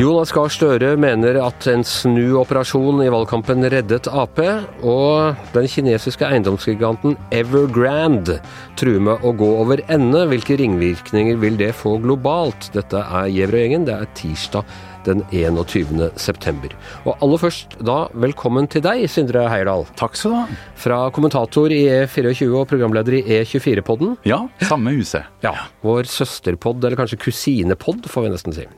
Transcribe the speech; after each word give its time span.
Jonas 0.00 0.30
Gahr 0.32 0.48
Støre 0.48 0.94
mener 0.96 1.36
at 1.42 1.66
en 1.68 1.82
snuoperasjon 1.84 3.02
i 3.04 3.10
valgkampen 3.12 3.66
reddet 3.68 4.06
Ap, 4.08 4.38
og 4.80 5.42
den 5.52 5.68
kinesiske 5.68 6.24
eiendomsgiganten 6.24 7.18
Evergrande 7.36 8.38
truer 8.80 9.02
med 9.10 9.20
å 9.20 9.34
gå 9.36 9.50
over 9.60 9.82
ende. 9.92 10.22
Hvilke 10.30 10.56
ringvirkninger 10.56 11.36
vil 11.42 11.60
det 11.60 11.74
få 11.76 11.98
globalt? 12.00 12.70
Dette 12.72 13.02
er 13.02 13.28
Gjevrøy-gjengen. 13.28 13.84
Det 13.90 13.98
er 13.98 14.08
tirsdag 14.16 14.72
den 15.06 15.22
21. 15.32 16.10
september. 16.20 16.74
Og 17.04 17.14
aller 17.22 17.40
først 17.42 17.76
da, 17.86 18.02
velkommen 18.14 18.68
til 18.70 18.84
deg, 18.84 19.06
Sindre 19.10 19.46
Heierdal. 19.52 19.86
Takk 20.00 20.18
skal 20.18 20.34
du 20.34 20.38
ha. 20.40 20.60
Fra 20.80 21.00
kommentator 21.14 21.72
i 21.74 21.82
E24 22.02 22.50
og 22.54 22.68
programleder 22.70 23.20
i 23.20 23.24
E24-podden. 23.40 24.16
Ja, 24.28 24.42
samme 24.68 24.94
huset. 24.96 25.28
Ja, 25.44 25.54
Vår 25.84 26.08
søsterpod, 26.10 26.82
eller 26.84 26.98
kanskje 27.00 27.20
kusinepod, 27.20 28.06
får 28.10 28.26
vi 28.26 28.34
nesten 28.34 28.56
si. 28.56 28.68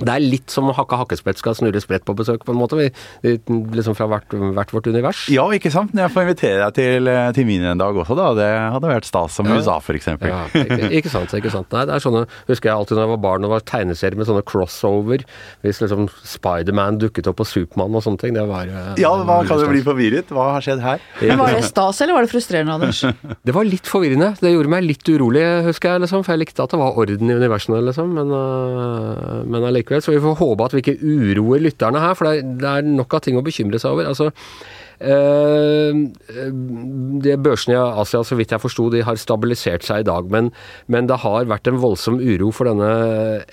Det 0.00 0.08
er 0.08 0.24
litt 0.24 0.52
som 0.52 0.70
å 0.70 0.74
hakke 0.76 0.96
hakkespett 1.02 1.40
skal 1.40 1.56
snurre 1.58 1.80
sprett 1.82 2.04
på 2.08 2.14
besøk, 2.16 2.46
på 2.46 2.54
en 2.54 2.58
måte. 2.58 2.78
Vi, 2.78 3.34
liksom 3.76 3.96
fra 3.98 4.08
hvert, 4.10 4.32
hvert, 4.32 4.72
vårt 4.72 4.88
univers. 4.88 5.26
Ja, 5.32 5.44
ikke 5.52 5.72
sant. 5.74 5.92
Jeg 5.96 6.12
får 6.14 6.26
invitere 6.26 6.62
deg 6.64 6.78
til, 6.78 7.10
til 7.36 7.48
min 7.48 7.66
en 7.68 7.82
dag 7.82 7.96
også, 8.00 8.16
da. 8.18 8.30
Det 8.38 8.48
hadde 8.76 8.92
vært 8.92 9.08
stas 9.08 9.36
som 9.36 9.50
ja. 9.50 9.58
USA, 9.58 9.76
f.eks. 9.82 10.08
Ja, 10.16 10.40
ikke, 10.48 10.88
ikke, 11.02 11.12
sant. 11.12 11.34
ikke 11.36 11.52
sant. 11.52 11.68
Nei, 11.76 11.84
det 11.88 11.96
er 11.96 12.04
sånne, 12.04 12.24
husker 12.48 12.70
jeg 12.70 12.76
alltid 12.76 12.98
da 12.98 13.04
jeg 13.04 13.12
var 13.12 13.22
barn 13.26 13.46
og 13.46 13.54
var 13.54 13.66
tegneserier 13.68 14.18
med 14.18 14.30
sånne 14.30 14.44
crossover. 14.48 15.26
Hvis 15.62 15.82
liksom 15.84 16.08
Spiderman 16.26 16.98
dukket 17.02 17.28
opp 17.30 17.40
på 17.42 17.46
Supermann 17.48 17.94
og 17.98 18.04
sånne 18.04 18.22
ting. 18.22 18.36
Det 18.36 18.44
var 18.48 18.70
eh, 18.70 18.92
Ja, 19.02 19.12
hva 19.26 19.42
kan 19.46 19.60
du 19.60 19.66
bli 19.70 19.82
forvirret. 19.84 20.32
Hva 20.32 20.48
har 20.56 20.64
skjedd 20.64 20.82
her? 20.84 21.02
Men 21.20 21.40
Var 21.42 21.56
det 21.58 21.64
stas, 21.68 22.00
eller 22.04 22.16
var 22.16 22.26
det 22.26 22.32
frustrerende, 22.32 22.78
Anders? 22.78 23.02
det 23.46 23.56
var 23.56 23.68
litt 23.68 23.88
forvirrende. 23.90 24.32
Det 24.40 24.54
gjorde 24.54 24.72
meg 24.72 24.86
litt 24.86 25.12
urolig, 25.12 25.44
husker 25.68 25.94
jeg, 25.94 26.06
liksom. 26.06 26.24
For 26.24 26.34
jeg 26.34 26.44
likte 26.46 26.64
at 26.64 26.72
det 26.72 26.80
var 26.80 26.98
orden 27.02 27.30
i 27.30 27.38
universene, 27.38 27.82
liksom. 27.90 28.16
Men, 28.16 28.32
uh, 28.32 29.42
men 29.44 29.68
allikevel. 29.68 29.91
Så 30.00 30.14
vi 30.14 30.22
får 30.22 30.38
håpe 30.40 30.64
at 30.64 30.76
vi 30.76 30.80
ikke 30.84 30.98
uroer 31.02 31.60
lytterne 31.66 32.00
her, 32.00 32.14
for 32.16 32.30
det 32.32 32.68
er 32.68 32.86
nok 32.86 33.18
av 33.18 33.24
ting 33.26 33.36
å 33.36 33.44
bekymre 33.44 33.80
seg 33.82 33.92
over. 33.92 34.08
Altså, 34.08 34.30
Eh, 35.02 35.90
de 37.22 37.36
Børsene 37.42 37.74
i 37.74 37.78
Asia, 38.02 38.20
så 38.24 38.34
vidt 38.38 38.52
jeg 38.54 38.62
forsto, 38.62 38.84
de 38.92 39.02
har 39.06 39.16
stabilisert 39.18 39.82
seg 39.86 39.98
i 40.02 40.08
dag. 40.08 40.24
Men, 40.32 40.44
men, 40.92 41.04
det 41.10 41.18
har 41.24 41.50
vært 41.50 41.66
en 41.68 41.82
voldsom 41.82 42.16
uro 42.22 42.48
for 42.54 42.64
denne 42.70 42.90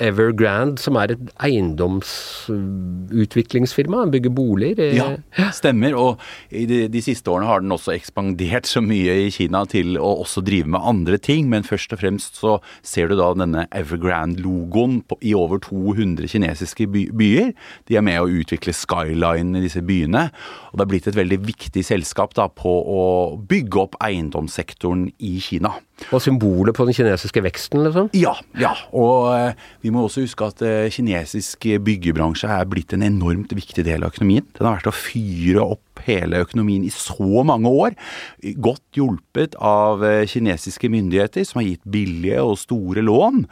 Evergrande, 0.03 0.77
som 0.81 0.93
er 1.01 1.07
et 1.15 1.23
eiendomsutviklingsfirma. 1.47 3.99
Bygger 4.13 4.33
boliger. 4.35 4.79
Ja, 4.95 5.07
stemmer. 5.55 5.91
Og 5.97 6.11
de, 6.51 6.87
de, 6.91 7.01
siste 7.03 7.31
årene 7.31 7.49
har 7.49 7.59
den 7.63 7.71
også 7.73 7.91
ekspandert 7.95 8.65
så 8.69 8.81
mye 8.85 9.13
i 9.25 9.29
Kina 9.33 9.65
til 9.69 9.97
å 9.97 10.15
også 10.23 10.41
drive 10.45 10.67
med 10.69 10.85
andre 10.85 11.17
ting. 11.17 11.49
Men 11.51 11.67
først 11.67 11.93
og 11.95 11.99
fremst 12.03 12.31
så 12.41 12.51
ser 12.85 13.07
du 13.09 13.15
da 13.19 13.27
denne 13.37 13.67
Evergrande-logoen 13.75 15.03
i 15.25 15.33
over 15.37 15.57
200 15.65 16.27
kinesiske 16.29 16.85
byer. 16.93 17.53
De 17.89 17.93
er 17.97 18.03
med 18.05 18.21
å 18.21 18.29
utvikle 18.29 18.73
skyline 18.75 19.57
i 19.57 19.61
disse 19.65 19.81
byene. 19.85 20.29
Og 20.69 20.75
det 20.77 20.83
har 20.85 20.91
blitt 20.91 21.07
et 21.09 21.17
veldig 21.17 21.38
viktig 21.45 21.83
selskap 21.87 22.35
da, 22.37 22.47
på 22.49 22.69
å 22.69 23.03
bygge 23.49 23.83
opp 23.83 23.99
eiendomssektoren 24.03 25.09
i 25.19 25.37
Kina. 25.43 25.75
Og 26.13 26.23
symbolet 26.23 26.75
på 26.77 26.85
den 26.87 26.95
kinesiske 26.95 27.43
veksten, 27.45 27.83
liksom? 27.85 28.09
Ja. 28.17 28.33
ja. 28.59 28.73
Og 28.95 29.29
eh, 29.33 29.67
vi 29.83 29.91
må 29.93 30.05
også 30.05 30.23
huske 30.25 30.47
at 30.49 30.63
eh, 30.65 30.87
kinesisk 30.93 31.67
byggebransje 31.85 32.49
er 32.49 32.67
blitt 32.69 32.95
en 32.95 33.05
enormt 33.05 33.53
viktig 33.55 33.85
del 33.87 34.05
av 34.05 34.13
økonomien. 34.13 34.47
Den 34.57 34.67
har 34.67 34.79
vært 34.79 34.91
å 34.91 34.95
fyre 34.95 35.67
opp 35.75 35.85
hele 36.05 36.39
økonomien 36.45 36.85
i 36.87 36.91
så 36.93 37.43
mange 37.47 37.69
år. 37.69 37.95
Godt 38.63 38.83
hjulpet 38.97 39.57
av 39.59 40.03
eh, 40.05 40.23
kinesiske 40.29 40.91
myndigheter, 40.91 41.45
som 41.47 41.61
har 41.61 41.67
gitt 41.69 41.83
billige 41.89 42.41
og 42.45 42.57
store 42.61 43.03
lån, 43.05 43.43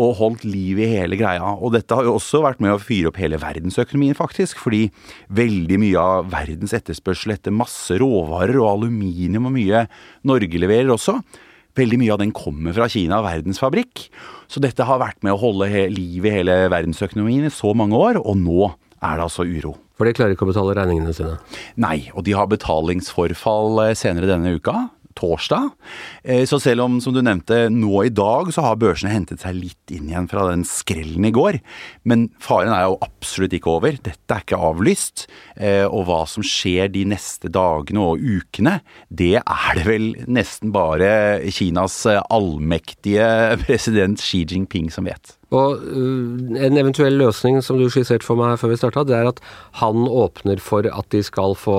og 0.00 0.16
holdt 0.20 0.46
liv 0.48 0.80
i 0.80 0.90
hele 0.94 1.18
greia. 1.20 1.54
Og 1.58 1.74
dette 1.76 1.96
har 1.96 2.08
jo 2.08 2.16
også 2.18 2.42
vært 2.46 2.62
med 2.64 2.74
å 2.74 2.80
fyre 2.82 3.12
opp 3.12 3.20
hele 3.20 3.40
verdensøkonomien, 3.42 4.16
faktisk. 4.18 4.60
Fordi 4.62 4.86
veldig 5.36 5.80
mye 5.82 6.00
av 6.00 6.32
verdens 6.32 6.74
etterspørsel 6.76 7.36
etter 7.36 7.54
masse 7.54 8.00
råvarer 8.00 8.58
og 8.60 8.72
aluminium 8.74 9.50
og 9.50 9.56
mye 9.58 9.86
Norge 10.26 10.60
leverer 10.60 10.92
også, 10.94 11.18
Veldig 11.78 12.00
mye 12.00 12.14
av 12.14 12.20
den 12.22 12.32
kommer 12.34 12.74
fra 12.76 12.88
Kina, 12.90 13.20
verdensfabrikk. 13.24 14.08
Så 14.50 14.62
dette 14.62 14.86
har 14.86 15.02
vært 15.02 15.20
med 15.26 15.36
å 15.36 15.40
holde 15.40 15.68
liv 15.92 16.26
i 16.26 16.34
hele 16.34 16.64
verdensøkonomien 16.72 17.46
i 17.46 17.54
så 17.54 17.74
mange 17.78 17.98
år, 17.98 18.18
og 18.18 18.40
nå 18.40 18.72
er 19.00 19.16
det 19.16 19.26
altså 19.26 19.46
uro. 19.46 19.76
For 19.96 20.08
de 20.08 20.14
klarer 20.16 20.34
ikke 20.34 20.46
å 20.46 20.50
betale 20.50 20.74
regningene 20.76 21.12
sine? 21.16 21.36
Nei, 21.80 22.08
og 22.16 22.24
de 22.26 22.34
har 22.36 22.48
betalingsforfall 22.50 23.84
eh, 23.84 23.96
senere 23.98 24.28
denne 24.30 24.54
uka 24.56 24.88
torsdag. 25.20 25.70
Eh, 26.24 26.44
så 26.48 26.58
selv 26.62 26.86
om, 26.86 26.98
som 27.02 27.14
du 27.14 27.20
nevnte, 27.22 27.68
nå 27.72 28.04
i 28.06 28.12
dag 28.12 28.50
så 28.54 28.64
har 28.66 28.80
børsene 28.80 29.12
hentet 29.12 29.44
seg 29.44 29.58
litt 29.58 29.94
inn 29.94 30.10
igjen 30.10 30.28
fra 30.30 30.48
den 30.50 30.64
skrellen 30.68 31.26
i 31.28 31.32
går. 31.34 31.60
Men 32.08 32.28
faren 32.42 32.72
er 32.74 32.86
jo 32.88 33.00
absolutt 33.04 33.56
ikke 33.56 33.74
over. 33.76 33.98
Dette 34.00 34.36
er 34.36 34.44
ikke 34.44 34.60
avlyst. 34.70 35.26
Eh, 35.56 35.86
og 35.86 36.06
hva 36.08 36.22
som 36.30 36.46
skjer 36.46 36.92
de 36.94 37.06
neste 37.12 37.50
dagene 37.52 38.04
og 38.04 38.22
ukene, 38.22 38.80
det 39.08 39.36
er 39.40 39.76
det 39.78 39.86
vel 39.88 40.12
nesten 40.30 40.72
bare 40.74 41.12
Kinas 41.52 42.02
allmektige 42.08 43.58
president 43.66 44.20
Xi 44.22 44.44
Jinping 44.48 44.90
som 44.92 45.08
vet. 45.08 45.39
Og 45.50 45.82
uh, 45.82 46.58
En 46.60 46.78
eventuell 46.78 47.16
løsning 47.18 47.58
som 47.64 47.78
du 47.80 47.88
skisserte 47.90 48.26
for 48.26 48.38
meg 48.38 48.58
før 48.60 48.72
vi 48.72 48.78
starta, 48.80 49.04
det 49.06 49.16
er 49.16 49.30
at 49.30 49.40
han 49.80 50.06
åpner 50.06 50.60
for 50.62 50.86
at 50.86 51.08
de 51.14 51.22
skal 51.26 51.56
få, 51.58 51.76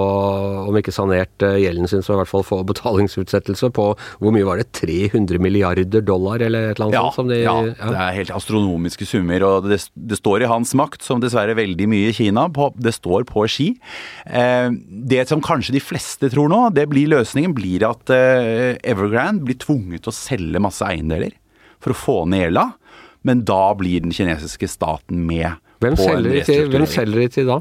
om 0.67 0.77
ikke 0.79 0.93
sanert 0.95 1.45
uh, 1.45 1.55
gjelden 1.59 1.87
sin, 1.89 2.03
så 2.03 2.15
i 2.15 2.21
hvert 2.21 2.31
fall 2.31 2.45
få 2.47 2.61
betalingsutsettelse 2.67 3.71
på 3.75 3.87
hvor 3.95 4.35
mye 4.35 4.47
var 4.47 4.59
det, 4.59 4.69
300 4.75 5.39
milliarder 5.43 6.03
dollar 6.03 6.43
eller 6.43 6.71
et 6.71 6.79
eller 6.79 6.89
annet 6.89 6.99
ja, 6.99 7.05
sånt? 7.15 7.31
De, 7.31 7.39
ja, 7.43 7.55
ja, 7.69 7.91
det 7.93 8.01
er 8.03 8.17
helt 8.19 8.33
astronomiske 8.35 9.07
summer. 9.07 9.45
Og 9.47 9.69
det, 9.71 9.79
det, 9.95 10.19
står 10.19 10.45
i 10.45 10.51
hans 10.51 10.73
makt, 10.77 11.05
som 11.05 11.21
dessverre 11.23 11.55
veldig 11.57 11.87
mye 11.91 12.11
i 12.11 12.15
Kina, 12.15 12.47
på, 12.53 12.71
det 12.75 12.95
står 12.97 13.25
på 13.29 13.45
ski. 13.51 13.69
Eh, 14.25 14.69
det 15.11 15.27
som 15.29 15.43
kanskje 15.43 15.75
de 15.77 15.83
fleste 15.83 16.31
tror 16.33 16.51
nå, 16.51 16.63
det 16.75 16.87
blir 16.91 17.11
løsningen, 17.11 17.55
blir 17.57 17.87
at 17.87 18.11
eh, 18.13 18.75
Evergrande 18.91 19.45
blir 19.47 19.59
tvunget 19.61 20.05
til 20.05 20.13
å 20.13 20.17
selge 20.17 20.63
masse 20.63 20.85
eiendeler 20.85 21.35
for 21.81 21.93
å 21.93 21.97
få 21.97 22.17
ned 22.29 22.45
gjelda 22.45 22.67
men 23.27 23.43
da 23.45 23.73
blir 23.77 24.03
den 24.03 24.13
kinesiske 24.15 24.69
staten 24.71 25.25
med. 25.27 25.59
Hvem 25.81 25.95
selger, 25.97 26.43
til, 26.45 26.67
hvem 26.69 26.83
selger 26.89 27.23
de 27.23 27.27
til 27.33 27.47
da? 27.49 27.55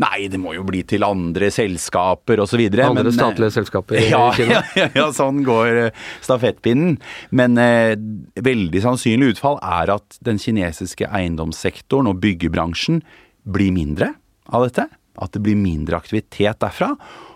Nei, 0.00 0.28
det 0.32 0.38
må 0.40 0.54
jo 0.56 0.62
bli 0.64 0.80
til 0.88 1.04
andre 1.04 1.50
selskaper 1.52 2.40
osv. 2.40 2.62
Andre 2.70 2.86
men, 2.96 3.10
eh, 3.10 3.16
statlige 3.16 3.52
selskaper 3.52 3.98
i 4.00 4.06
ja, 4.14 4.22
Kina? 4.36 4.62
Ja, 4.78 4.86
ja, 4.96 5.06
sånn 5.16 5.42
går 5.44 5.80
eh, 5.82 6.06
stafettpinnen. 6.24 6.96
Men 7.36 7.60
eh, 7.60 7.92
veldig 8.40 8.80
sannsynlig 8.84 9.34
utfall 9.34 9.60
er 9.60 9.92
at 9.98 10.16
den 10.24 10.40
kinesiske 10.40 11.10
eiendomssektoren 11.10 12.08
og 12.08 12.22
byggebransjen 12.24 13.02
blir 13.44 13.76
mindre 13.76 14.14
av 14.48 14.64
dette. 14.70 14.88
At 15.20 15.36
det 15.36 15.44
blir 15.44 15.60
mindre 15.60 16.00
aktivitet 16.00 16.62
derfra. 16.64 16.94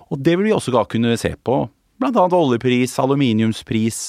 Og 0.08 0.24
det 0.24 0.38
vil 0.38 0.48
vi 0.48 0.56
også 0.56 0.72
kunne 0.88 1.20
se 1.20 1.34
på 1.36 1.66
bl.a. 2.00 2.26
oljepris, 2.26 2.96
aluminiumspris, 3.02 4.00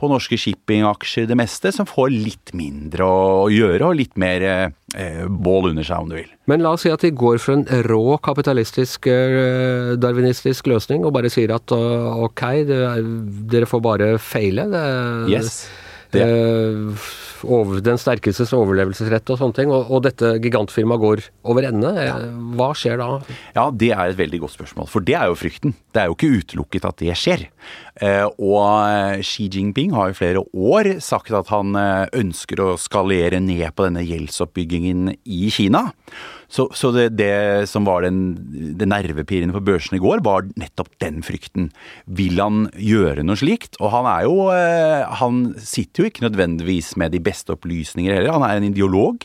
på 0.00 0.08
norske 0.10 0.36
shippingaksjer, 0.40 1.28
det 1.30 1.36
meste, 1.38 1.70
som 1.72 1.86
får 1.86 2.10
litt 2.10 2.50
mindre 2.56 3.06
å 3.06 3.44
gjøre 3.52 3.92
og 3.92 4.00
litt 4.00 4.16
mer 4.20 4.42
eh, 4.42 5.22
bål 5.28 5.70
under 5.70 5.86
seg, 5.86 6.02
om 6.02 6.10
du 6.10 6.18
vil. 6.18 6.32
Men 6.50 6.64
la 6.64 6.74
oss 6.74 6.82
si 6.84 6.90
at 6.92 7.04
de 7.04 7.12
går 7.14 7.38
for 7.42 7.54
en 7.54 7.86
rå 7.86 8.18
kapitalistisk, 8.24 9.06
eh, 9.12 9.94
darwinistisk 10.00 10.68
løsning 10.72 11.06
og 11.06 11.14
bare 11.14 11.30
sier 11.32 11.54
at 11.54 11.72
ok, 11.74 12.44
det, 12.66 12.82
dere 13.54 13.70
får 13.70 13.86
bare 13.86 14.12
feile. 14.18 14.66
Det, 14.74 14.84
yes. 15.36 15.64
Det. 15.64 15.83
Eh, 16.22 17.06
over, 17.44 17.80
den 17.84 17.98
sterkestes 18.00 18.52
overlevelsesrett 18.56 19.28
og 19.32 19.40
sånne 19.40 19.56
ting, 19.56 19.72
og, 19.74 19.90
og 19.92 20.04
dette 20.06 20.34
gigantfirmaet 20.42 21.02
går 21.02 21.24
over 21.50 21.66
ende. 21.68 21.90
Ja. 22.06 22.16
Hva 22.56 22.70
skjer 22.78 23.00
da? 23.00 23.08
Ja, 23.56 23.66
det 23.70 23.90
er 23.92 24.12
et 24.12 24.20
veldig 24.20 24.44
godt 24.44 24.56
spørsmål. 24.56 24.88
For 24.90 25.04
det 25.04 25.16
er 25.18 25.28
jo 25.30 25.38
frykten. 25.38 25.74
Det 25.94 26.02
er 26.02 26.10
jo 26.10 26.16
ikke 26.16 26.32
utelukket 26.40 26.88
at 26.88 27.00
det 27.02 27.18
skjer. 27.20 27.46
Eh, 28.04 28.24
og 28.38 29.20
Xi 29.24 29.48
Jinping 29.52 29.94
har 29.96 30.12
i 30.12 30.18
flere 30.18 30.44
år 30.52 30.94
sagt 31.04 31.34
at 31.36 31.52
han 31.52 31.76
eh, 31.78 32.06
ønsker 32.22 32.64
å 32.64 32.70
skalere 32.80 33.42
ned 33.42 33.66
på 33.74 33.88
denne 33.88 34.04
gjeldsoppbyggingen 34.06 35.12
i 35.24 35.42
Kina. 35.54 35.88
Så, 36.48 36.68
så 36.76 36.90
det, 36.94 37.08
det, 37.18 37.68
som 37.70 37.86
var 37.88 38.04
den, 38.04 38.36
det 38.78 38.88
nervepirrende 38.90 39.56
på 39.56 39.64
børsen 39.64 39.98
i 39.98 40.02
går, 40.02 40.22
var 40.26 40.46
nettopp 40.60 40.92
den 41.02 41.22
frykten. 41.26 41.70
Vil 42.06 42.40
han 42.42 42.68
gjøre 42.76 43.24
noe 43.26 43.40
slikt? 43.40 43.78
Og 43.80 43.92
han 43.94 44.08
er 44.10 44.26
jo 44.28 44.48
eh, 44.54 45.04
Han 45.20 45.44
sitter 45.58 46.04
jo 46.04 46.10
ikke 46.10 46.26
nødvendigvis 46.26 46.94
med 47.00 47.14
de 47.14 47.22
beste 47.24 47.54
opplysninger 47.56 48.14
heller. 48.14 48.34
Han 48.36 48.46
er 48.46 48.60
en 48.60 48.70
ideolog. 48.70 49.24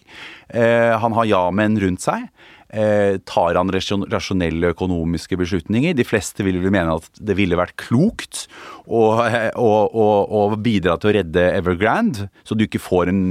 Eh, 0.50 0.94
han 1.00 1.16
har 1.18 1.30
ja-menn 1.30 1.80
rundt 1.82 2.06
seg. 2.06 2.30
Eh, 2.70 3.18
tar 3.26 3.56
han 3.58 3.72
rasjonelle 3.74 4.70
økonomiske 4.76 5.38
beslutninger? 5.40 5.96
De 5.98 6.06
fleste 6.06 6.46
vil 6.46 6.60
vel 6.62 6.70
mene 6.76 7.00
at 7.00 7.08
det 7.18 7.34
ville 7.40 7.58
vært 7.58 7.74
klokt 7.82 8.44
å, 8.86 9.26
eh, 9.26 9.50
å, 9.58 9.72
å, 9.90 10.06
å 10.30 10.44
bidra 10.62 11.00
til 11.02 11.10
å 11.10 11.16
redde 11.18 11.48
Evergrande, 11.58 12.28
så 12.46 12.54
du 12.54 12.68
ikke 12.68 12.82
får 12.84 13.10
en 13.10 13.24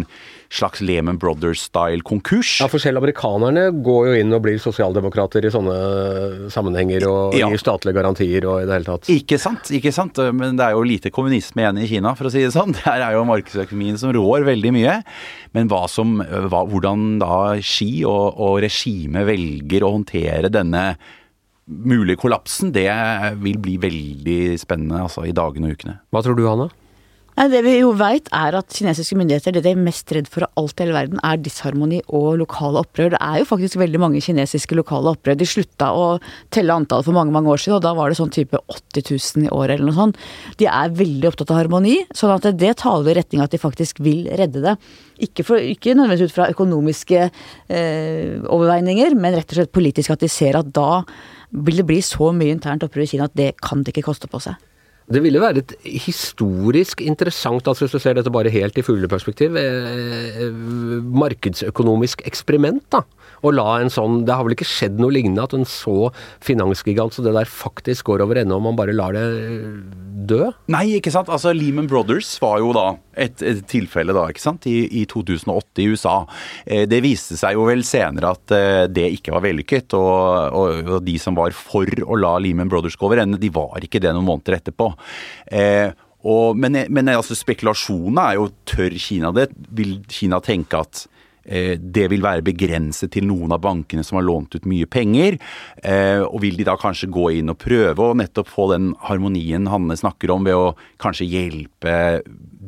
slags 0.48 0.80
Lehman 0.80 1.18
Brothers-style 1.20 2.00
konkurs. 2.08 2.54
Ja, 2.62 2.66
for 2.72 2.80
selv 2.80 3.02
amerikanerne 3.02 3.66
går 3.84 4.06
jo 4.08 4.14
inn 4.22 4.32
og 4.32 4.40
blir 4.46 4.56
sosialdemokrater 4.62 5.44
i 5.44 5.50
sånne 5.52 6.48
sammenhenger 6.50 7.04
og 7.06 7.36
Ja. 7.36 7.50
gir 7.52 7.60
statlige 7.60 7.98
garantier 7.98 8.46
og 8.48 8.62
i 8.62 8.66
det 8.66 8.78
hele 8.78 8.88
tatt. 8.88 9.10
Ikke 9.12 9.38
sant, 9.38 9.68
ikke 9.76 9.92
sant. 9.92 10.16
Men 10.32 10.56
det 10.56 10.64
er 10.64 10.72
jo 10.72 10.86
lite 10.88 11.12
kommunisme 11.12 11.60
igjen 11.62 11.82
i 11.84 11.86
Kina, 11.90 12.14
for 12.16 12.30
å 12.30 12.32
si 12.32 12.40
det 12.46 12.54
sånn. 12.56 12.72
Der 12.84 13.04
er 13.10 13.18
jo 13.18 13.26
markedsøkonomien 13.28 14.00
som 14.00 14.14
rår 14.16 14.48
veldig 14.48 14.72
mye. 14.72 14.96
Men 15.52 15.68
hva 15.68 15.84
som, 15.88 16.16
hva, 16.24 16.64
hvordan 16.68 17.18
da 17.20 17.36
Xi 17.60 18.02
og, 18.08 18.40
og 18.40 18.58
regimet 18.64 19.27
velger 19.28 19.84
å 19.86 19.94
håndtere 19.96 20.50
denne 20.52 20.90
mulige 21.68 22.22
kollapsen, 22.22 22.72
det 22.72 22.88
vil 23.42 23.58
bli 23.60 23.76
veldig 23.80 24.56
spennende 24.60 25.04
altså, 25.04 25.26
i 25.28 25.36
dagene 25.36 25.68
og 25.68 25.78
ukene. 25.78 25.98
Hva 26.08 26.24
tror 26.24 26.38
du, 26.38 26.46
Hanne? 26.48 26.70
Det 27.38 27.60
vi 27.62 27.76
jo 27.76 27.92
veit 27.94 28.26
er 28.34 28.56
at 28.58 28.74
kinesiske 28.74 29.14
myndigheter 29.14 29.54
det 29.54 29.60
de 29.62 29.70
er 29.70 29.78
mest 29.78 30.10
redd 30.10 30.26
for 30.26 30.42
av 30.42 30.58
alt 30.58 30.80
i 30.80 30.82
hele 30.82 30.94
verden, 30.96 31.20
er 31.22 31.38
disharmoni 31.38 32.00
og 32.08 32.32
lokale 32.40 32.80
opprør. 32.82 33.12
Det 33.12 33.20
er 33.22 33.36
jo 33.38 33.46
faktisk 33.46 33.78
veldig 33.78 34.00
mange 34.02 34.22
kinesiske 34.24 34.74
lokale 34.74 35.12
opprør. 35.14 35.36
De 35.38 35.46
slutta 35.46 35.92
å 35.94 36.08
telle 36.54 36.74
antall 36.74 37.04
for 37.06 37.14
mange 37.14 37.30
mange 37.36 37.52
år 37.52 37.62
siden, 37.62 37.76
og 37.76 37.84
da 37.86 37.92
var 37.94 38.10
det 38.10 38.18
sånn 38.18 38.34
type 38.34 38.58
80 38.58 39.06
000 39.14 39.46
i 39.46 39.52
året 39.54 39.76
eller 39.76 39.86
noe 39.86 39.98
sånt. 40.00 40.18
De 40.58 40.66
er 40.66 40.98
veldig 40.98 41.30
opptatt 41.30 41.54
av 41.54 41.60
harmoni, 41.60 41.94
sånn 42.10 42.34
at 42.34 42.48
det 42.58 42.74
taler 42.82 43.12
i 43.12 43.18
retning 43.20 43.44
av 43.44 43.46
at 43.46 43.54
de 43.54 43.62
faktisk 43.62 44.02
vil 44.02 44.26
redde 44.40 44.64
det. 44.64 44.74
Ikke, 45.28 45.46
for, 45.46 45.62
ikke 45.62 45.94
nødvendigvis 45.94 46.32
ut 46.32 46.38
fra 46.40 46.50
økonomiske 46.50 47.20
eh, 47.22 48.34
overveininger, 48.50 49.14
men 49.14 49.38
rett 49.38 49.54
og 49.54 49.60
slett 49.60 49.76
politisk 49.78 50.16
at 50.16 50.26
de 50.26 50.32
ser 50.32 50.58
at 50.58 50.74
da 50.74 51.04
vil 51.54 51.78
det 51.78 51.86
bli 51.86 52.02
så 52.02 52.32
mye 52.34 52.56
internt 52.56 52.82
opprør 52.82 53.06
i 53.06 53.12
Kina 53.14 53.30
at 53.30 53.38
det 53.38 53.52
kan 53.62 53.86
det 53.86 53.94
ikke 53.94 54.10
koste 54.10 54.26
på 54.30 54.42
seg. 54.42 54.58
Det 55.08 55.22
ville 55.24 55.40
være 55.40 55.62
et 55.62 55.72
historisk 55.88 57.00
interessant, 57.00 57.64
altså 57.64 57.86
hvis 57.86 57.94
du 57.96 58.02
ser 58.02 58.18
dette 58.18 58.32
bare 58.32 58.52
helt 58.52 58.76
i 58.76 58.84
fugleperspektiv, 58.84 59.56
eh, 59.56 60.42
markedsøkonomisk 61.24 62.26
eksperiment, 62.28 62.84
da. 62.92 63.04
Å 63.38 63.52
la 63.54 63.78
en 63.78 63.90
sånn 63.92 64.24
Det 64.26 64.34
har 64.34 64.42
vel 64.42 64.56
ikke 64.56 64.66
skjedd 64.66 64.98
noe 64.98 65.14
lignende 65.14 65.44
at 65.46 65.54
en 65.54 65.66
så 65.68 66.10
finansgigant 66.42 67.14
så 67.14 67.22
det 67.22 67.36
der 67.36 67.46
faktisk 67.46 68.10
går 68.10 68.24
over 68.24 68.40
ende 68.40 68.56
om 68.56 68.66
man 68.66 68.78
bare 68.78 68.96
lar 68.96 69.14
det 69.14 69.26
dø? 70.28 70.50
Nei, 70.66 70.98
ikke 70.98 71.12
sant. 71.14 71.30
Altså 71.30 71.54
Lehman 71.54 71.86
Brothers 71.86 72.34
var 72.42 72.58
jo 72.58 72.72
da 72.74 72.88
et, 73.18 73.42
et 73.42 73.62
tilfelle 73.68 74.14
da, 74.16 74.26
ikke 74.30 74.42
sant, 74.42 74.68
i, 74.70 74.84
i 75.00 75.04
2008 75.10 75.84
i 75.84 75.88
USA. 75.92 76.16
Eh, 76.64 76.84
det 76.90 77.02
viste 77.04 77.38
seg 77.40 77.58
jo 77.58 77.66
vel 77.68 77.84
senere 77.86 78.32
at 78.36 78.54
eh, 78.56 78.84
det 78.90 79.08
ikke 79.18 79.34
var 79.36 79.44
vellykket, 79.46 79.96
og, 79.98 80.58
og, 80.58 80.92
og 80.98 81.06
de 81.06 81.18
som 81.22 81.38
var 81.38 81.56
for 81.56 81.88
å 82.04 82.18
la 82.18 82.36
Lehman 82.42 82.70
Brothers 82.70 82.98
gå 82.98 83.08
over 83.08 83.22
ende, 83.24 83.40
de 83.40 83.52
var 83.54 83.84
ikke 83.84 84.02
det 84.04 84.14
noen 84.14 84.28
måneder 84.28 84.58
etterpå. 84.60 84.92
Eh, 85.52 85.90
og, 86.28 86.58
men 86.58 86.80
men 86.90 87.12
altså, 87.12 87.36
spekulasjonene 87.38 88.24
er 88.24 88.38
jo 88.40 88.48
tør 88.68 88.96
Kina 88.98 89.30
det? 89.34 89.48
Vil 89.74 90.00
Kina 90.10 90.40
tenke 90.44 90.82
at 90.82 91.06
det 91.48 92.06
vil 92.12 92.24
være 92.24 92.44
begrenset 92.46 93.12
til 93.14 93.26
noen 93.28 93.54
av 93.54 93.62
bankene 93.64 94.04
som 94.06 94.18
har 94.18 94.26
lånt 94.26 94.54
ut 94.56 94.68
mye 94.68 94.88
penger. 94.90 95.38
Eh, 95.82 96.20
og 96.24 96.42
vil 96.44 96.58
de 96.58 96.66
da 96.68 96.76
kanskje 96.80 97.10
gå 97.12 97.30
inn 97.38 97.52
og 97.52 97.60
prøve 97.62 98.04
å 98.04 98.16
nettopp 98.18 98.50
få 98.52 98.68
den 98.74 98.92
harmonien 99.08 99.68
Hanne 99.72 99.96
snakker 99.98 100.32
om, 100.34 100.46
ved 100.48 100.58
å 100.58 100.74
kanskje 101.00 101.28
hjelpe 101.28 101.96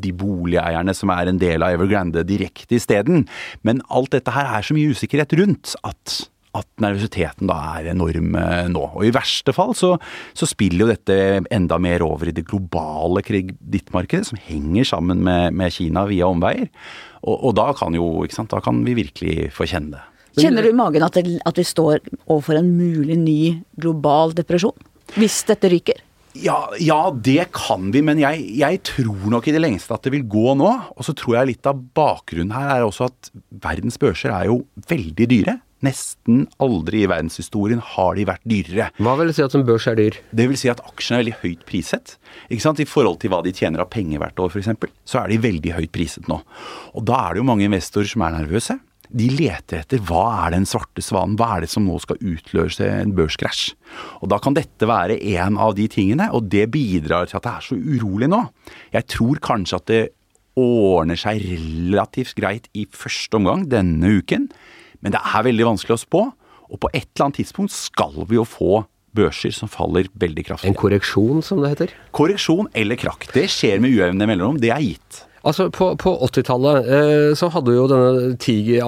de 0.01 0.13
boligeierne 0.17 0.95
som 0.97 1.13
er 1.13 1.31
en 1.31 1.41
del 1.41 1.65
av 1.65 1.77
Evergrande 1.77 2.25
direkte 2.27 2.79
isteden. 2.79 3.27
Men 3.67 3.85
alt 3.89 4.15
dette 4.17 4.35
her 4.35 4.49
er 4.57 4.67
så 4.67 4.77
mye 4.77 4.95
usikkerhet 4.95 5.37
rundt 5.41 5.77
at 5.87 6.21
at 6.57 6.67
nervøsiteten 6.83 7.47
da 7.51 7.57
er 7.79 7.91
enorm 7.93 8.35
eh, 8.39 8.67
nå. 8.73 8.83
Og 8.99 9.07
i 9.07 9.13
verste 9.15 9.55
fall 9.55 9.75
så, 9.79 9.93
så 10.35 10.49
spiller 10.51 10.85
jo 10.85 10.91
dette 10.91 11.17
enda 11.53 11.79
mer 11.83 12.03
over 12.07 12.31
i 12.31 12.35
det 12.35 12.47
globale 12.49 13.23
kredittmarkedet, 13.27 14.31
som 14.31 14.41
henger 14.49 14.89
sammen 14.93 15.23
med, 15.27 15.55
med 15.57 15.75
Kina 15.75 16.07
via 16.11 16.31
omveier. 16.31 16.71
Og, 17.23 17.37
og 17.37 17.57
da 17.59 17.71
kan 17.79 17.95
jo, 17.95 18.13
ikke 18.27 18.41
sant, 18.41 18.53
da 18.55 18.63
kan 18.65 18.83
vi 18.87 18.99
virkelig 18.99 19.51
få 19.55 19.69
kjenne 19.71 19.99
det. 19.99 20.07
Kjenner 20.41 20.63
du 20.63 20.71
i 20.71 20.79
magen 20.79 21.03
at, 21.03 21.17
det, 21.19 21.41
at 21.47 21.59
vi 21.59 21.67
står 21.67 22.05
overfor 22.29 22.61
en 22.61 22.71
mulig 22.79 23.19
ny 23.19 23.41
global 23.83 24.35
depresjon? 24.39 24.77
Hvis 25.19 25.43
dette 25.49 25.71
ryker? 25.71 25.99
Ja, 26.39 26.59
ja, 26.79 27.11
det 27.11 27.49
kan 27.57 27.89
vi, 27.95 28.03
men 28.07 28.21
jeg, 28.23 28.45
jeg, 28.61 28.83
tror 28.87 29.25
nok 29.33 29.49
i 29.51 29.55
det 29.55 29.63
lengste 29.63 29.97
at 29.97 30.05
det 30.07 30.13
vil 30.15 30.29
gå 30.31 30.55
nå. 30.59 30.69
Og 30.95 31.07
så 31.07 31.15
tror 31.17 31.41
jeg 31.41 31.51
litt 31.55 31.67
av 31.67 31.81
bakgrunnen 31.97 32.55
her 32.55 32.77
er 32.77 32.87
også 32.87 33.09
at 33.11 33.33
verdens 33.51 33.99
børser 34.01 34.35
er 34.35 34.47
jo 34.51 34.63
veldig 34.91 35.27
dyre. 35.31 35.57
Nesten 35.81 36.43
aldri 36.61 37.03
i 37.03 37.09
verdenshistorien 37.09 37.81
har 37.95 38.13
de 38.19 38.27
vært 38.29 38.45
dyrere. 38.49 38.91
Hva 39.01 39.15
vil 39.17 39.31
det 39.31 39.39
si 39.39 39.45
at 39.47 39.57
en 39.57 39.65
børs 39.67 39.89
er 39.89 39.97
dyr? 39.97 40.19
Det 40.37 40.47
vil 40.51 40.61
si 40.61 40.69
at 40.71 40.83
aksjene 40.85 41.17
er 41.17 41.25
veldig 41.25 41.39
høyt 41.41 41.65
priset. 41.69 42.15
Ikke 42.53 42.67
sant? 42.67 42.83
I 42.85 42.89
forhold 42.89 43.23
til 43.23 43.33
hva 43.33 43.41
de 43.47 43.55
tjener 43.57 43.83
av 43.83 43.89
penger 43.93 44.21
hvert 44.21 44.45
år, 44.45 44.53
f.eks., 44.53 44.93
så 45.09 45.23
er 45.23 45.33
de 45.33 45.41
veldig 45.41 45.75
høyt 45.79 45.95
priset 45.95 46.29
nå. 46.31 46.43
Og 46.93 47.07
da 47.09 47.25
er 47.25 47.35
det 47.35 47.43
jo 47.43 47.49
mange 47.49 47.67
investorer 47.67 48.13
som 48.13 48.27
er 48.27 48.37
nervøse. 48.37 48.77
De 49.11 49.27
leter 49.33 49.83
etter 49.83 50.03
hva 50.07 50.25
er 50.45 50.55
den 50.55 50.67
svarte 50.69 51.03
svanen, 51.03 51.35
hva 51.39 51.57
er 51.57 51.65
det 51.65 51.71
som 51.73 51.87
nå 51.87 51.97
skal 52.03 52.21
utløse 52.23 52.87
en 52.87 53.15
børskrasj. 53.17 53.73
Og 54.23 54.31
da 54.31 54.39
kan 54.43 54.55
dette 54.55 54.87
være 54.87 55.19
en 55.35 55.59
av 55.59 55.75
de 55.79 55.89
tingene, 55.91 56.29
og 56.31 56.47
det 56.53 56.69
bidrar 56.71 57.27
til 57.31 57.41
at 57.41 57.47
det 57.47 57.55
er 57.57 57.67
så 57.67 57.79
urolig 57.79 58.31
nå. 58.31 58.45
Jeg 58.95 59.09
tror 59.11 59.43
kanskje 59.43 59.81
at 59.81 59.91
det 59.91 60.03
ordner 60.61 61.19
seg 61.19 61.43
relativt 61.43 62.37
greit 62.39 62.69
i 62.77 62.87
første 62.87 63.39
omgang 63.39 63.67
denne 63.71 64.15
uken. 64.21 64.49
Men 65.01 65.15
det 65.15 65.23
er 65.23 65.47
veldig 65.47 65.69
vanskelig 65.73 65.97
å 65.97 66.05
spå, 66.05 66.23
og 66.71 66.79
på 66.79 66.91
et 66.93 67.09
eller 67.09 67.29
annet 67.29 67.41
tidspunkt 67.41 67.75
skal 67.75 68.15
vi 68.29 68.39
jo 68.39 68.47
få 68.47 68.85
børser 69.17 69.55
som 69.55 69.71
faller 69.71 70.07
veldig 70.23 70.45
kraftig. 70.47 70.71
En 70.71 70.79
korreksjon, 70.79 71.43
som 71.43 71.63
det 71.63 71.73
heter? 71.73 71.95
Korreksjon 72.15 72.71
eller 72.79 72.99
krakk. 73.01 73.27
Det 73.35 73.49
skjer 73.51 73.83
med 73.83 73.97
ujevne 73.97 74.29
mellomrom. 74.31 74.61
Det 74.63 74.71
er 74.71 74.85
gitt. 74.85 75.25
Altså, 75.41 75.71
På, 75.73 75.95
på 75.97 76.13
80-tallet 76.27 76.89
eh, 76.93 77.31
så 77.39 77.49
hadde 77.55 77.73
jo 77.73 77.87
denne 77.89 78.35
tiger, 78.41 78.85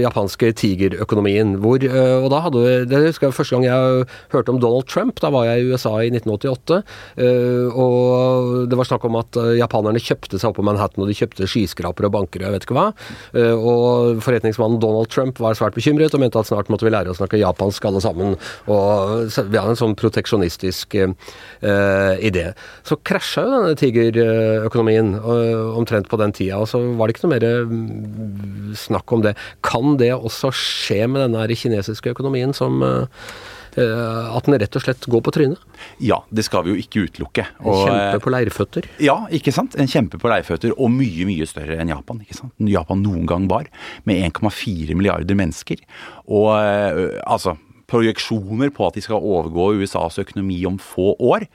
japanske 0.00 0.52
tigerøkonomien. 0.56 1.56
hvor, 1.60 1.82
eh, 1.84 2.16
og 2.22 2.30
da 2.32 2.40
hadde 2.46 2.86
det 2.88 3.00
husker 3.10 3.28
jeg 3.28 3.36
Første 3.36 3.56
gang 3.56 3.66
jeg 3.66 4.06
hørte 4.32 4.52
om 4.54 4.60
Donald 4.62 4.86
Trump, 4.88 5.20
da 5.20 5.28
var 5.32 5.46
jeg 5.50 5.62
i 5.62 5.72
USA 5.72 5.92
i 6.00 6.10
1988. 6.12 6.82
eh, 7.20 7.68
og 7.76 8.68
Det 8.70 8.78
var 8.78 8.88
snakk 8.88 9.04
om 9.08 9.18
at 9.20 9.36
eh, 9.36 9.58
japanerne 9.60 10.00
kjøpte 10.00 10.40
seg 10.40 10.50
opp 10.50 10.60
på 10.60 10.64
Manhattan, 10.64 11.02
og 11.04 11.10
de 11.10 11.16
kjøpte 11.18 11.48
skyskrapere 11.50 12.08
og 12.08 12.16
banker 12.16 12.40
og 12.40 12.48
jeg 12.48 12.56
vet 12.56 12.66
ikke 12.66 12.78
hva. 12.78 12.86
Eh, 13.36 13.52
og 13.52 14.22
forretningsmannen 14.24 14.80
Donald 14.80 15.12
Trump 15.12 15.40
var 15.42 15.58
svært 15.58 15.76
bekymret 15.76 16.14
og 16.16 16.24
mente 16.24 16.40
at 16.40 16.48
snart 16.48 16.72
måtte 16.72 16.88
vi 16.88 16.94
lære 16.94 17.12
å 17.12 17.18
snakke 17.18 17.40
japansk 17.40 17.84
alle 17.90 18.00
sammen. 18.04 18.38
Og 18.70 19.28
Vi 19.28 19.58
hadde 19.58 19.74
en 19.74 19.80
sånn 19.82 19.98
proteksjonistisk 19.98 20.96
eh, 20.96 22.16
idé. 22.24 22.48
Så 22.86 22.96
krasja 23.04 23.44
jo 23.44 23.54
denne 23.58 23.76
tigerøkonomien. 23.76 25.14
eh, 25.20 25.81
omtrent 25.82 26.10
på 26.10 26.18
den 26.20 26.34
tida, 26.36 26.60
og 26.62 26.68
så 26.70 26.80
var 26.98 27.08
det 27.08 27.16
ikke 27.16 27.26
noe 27.26 27.34
mer 27.34 27.48
mm, 27.70 28.76
snakk 28.78 29.14
om 29.14 29.24
det. 29.24 29.34
Kan 29.66 29.98
det 30.00 30.12
også 30.16 30.52
skje 30.56 31.04
med 31.10 31.26
denne 31.26 31.42
her 31.42 31.56
kinesiske 31.58 32.14
økonomien 32.14 32.54
som 32.56 32.82
eh, 32.86 33.24
eh, 33.80 34.36
at 34.36 34.48
den 34.48 34.58
rett 34.62 34.78
og 34.78 34.84
slett 34.84 35.08
går 35.10 35.24
på 35.26 35.34
trynet? 35.34 35.64
Ja, 36.02 36.22
det 36.30 36.46
skal 36.48 36.66
vi 36.66 36.74
jo 36.74 36.84
ikke 36.84 37.06
utelukke. 37.08 37.46
En 37.62 37.82
Kjempe 37.82 38.22
på 38.24 38.34
leirføtter. 38.34 38.88
Ja, 39.02 39.18
ikke 39.34 39.54
sant? 39.54 39.76
En 39.80 39.90
kjempe 39.90 40.20
på 40.22 40.30
leirføtter, 40.32 40.76
og 40.76 40.92
mye, 40.94 41.26
mye 41.28 41.48
større 41.50 41.80
enn 41.82 41.92
Japan. 41.92 42.22
ikke 42.24 42.38
sant? 42.38 42.54
Japan 42.70 43.04
noen 43.04 43.28
gang 43.30 43.50
var, 43.50 43.68
med 44.08 44.22
1,4 44.30 44.96
milliarder 44.98 45.38
mennesker. 45.38 45.84
Og 46.30 46.54
eh, 46.56 47.20
altså 47.26 47.58
Projeksjoner 47.92 48.72
på 48.74 48.88
at 48.88 48.96
de 48.96 49.04
skal 49.04 49.20
overgå 49.20 49.74
USAs 49.82 50.18
økonomi 50.22 50.62
om 50.68 50.80
få 50.80 51.12
år. 51.20 51.46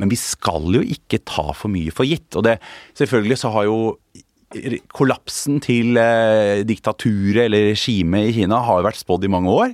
Men 0.00 0.12
vi 0.12 0.18
skal 0.20 0.72
jo 0.72 0.82
ikke 0.82 1.20
ta 1.28 1.50
for 1.52 1.72
mye 1.72 1.92
for 1.94 2.08
gitt. 2.08 2.30
Og 2.40 2.46
det, 2.48 2.58
selvfølgelig 2.98 3.42
så 3.44 3.52
har 3.52 3.68
jo 3.68 3.80
kollapsen 4.92 5.60
til 5.64 5.96
eh, 6.00 6.62
diktaturet 6.68 7.46
eller 7.46 7.70
regimet 7.70 8.28
i 8.28 8.34
Kina 8.36 8.60
har 8.66 8.80
jo 8.80 8.86
vært 8.86 9.00
spådd 9.00 9.26
i 9.26 9.32
mange 9.32 9.52
år. 9.52 9.72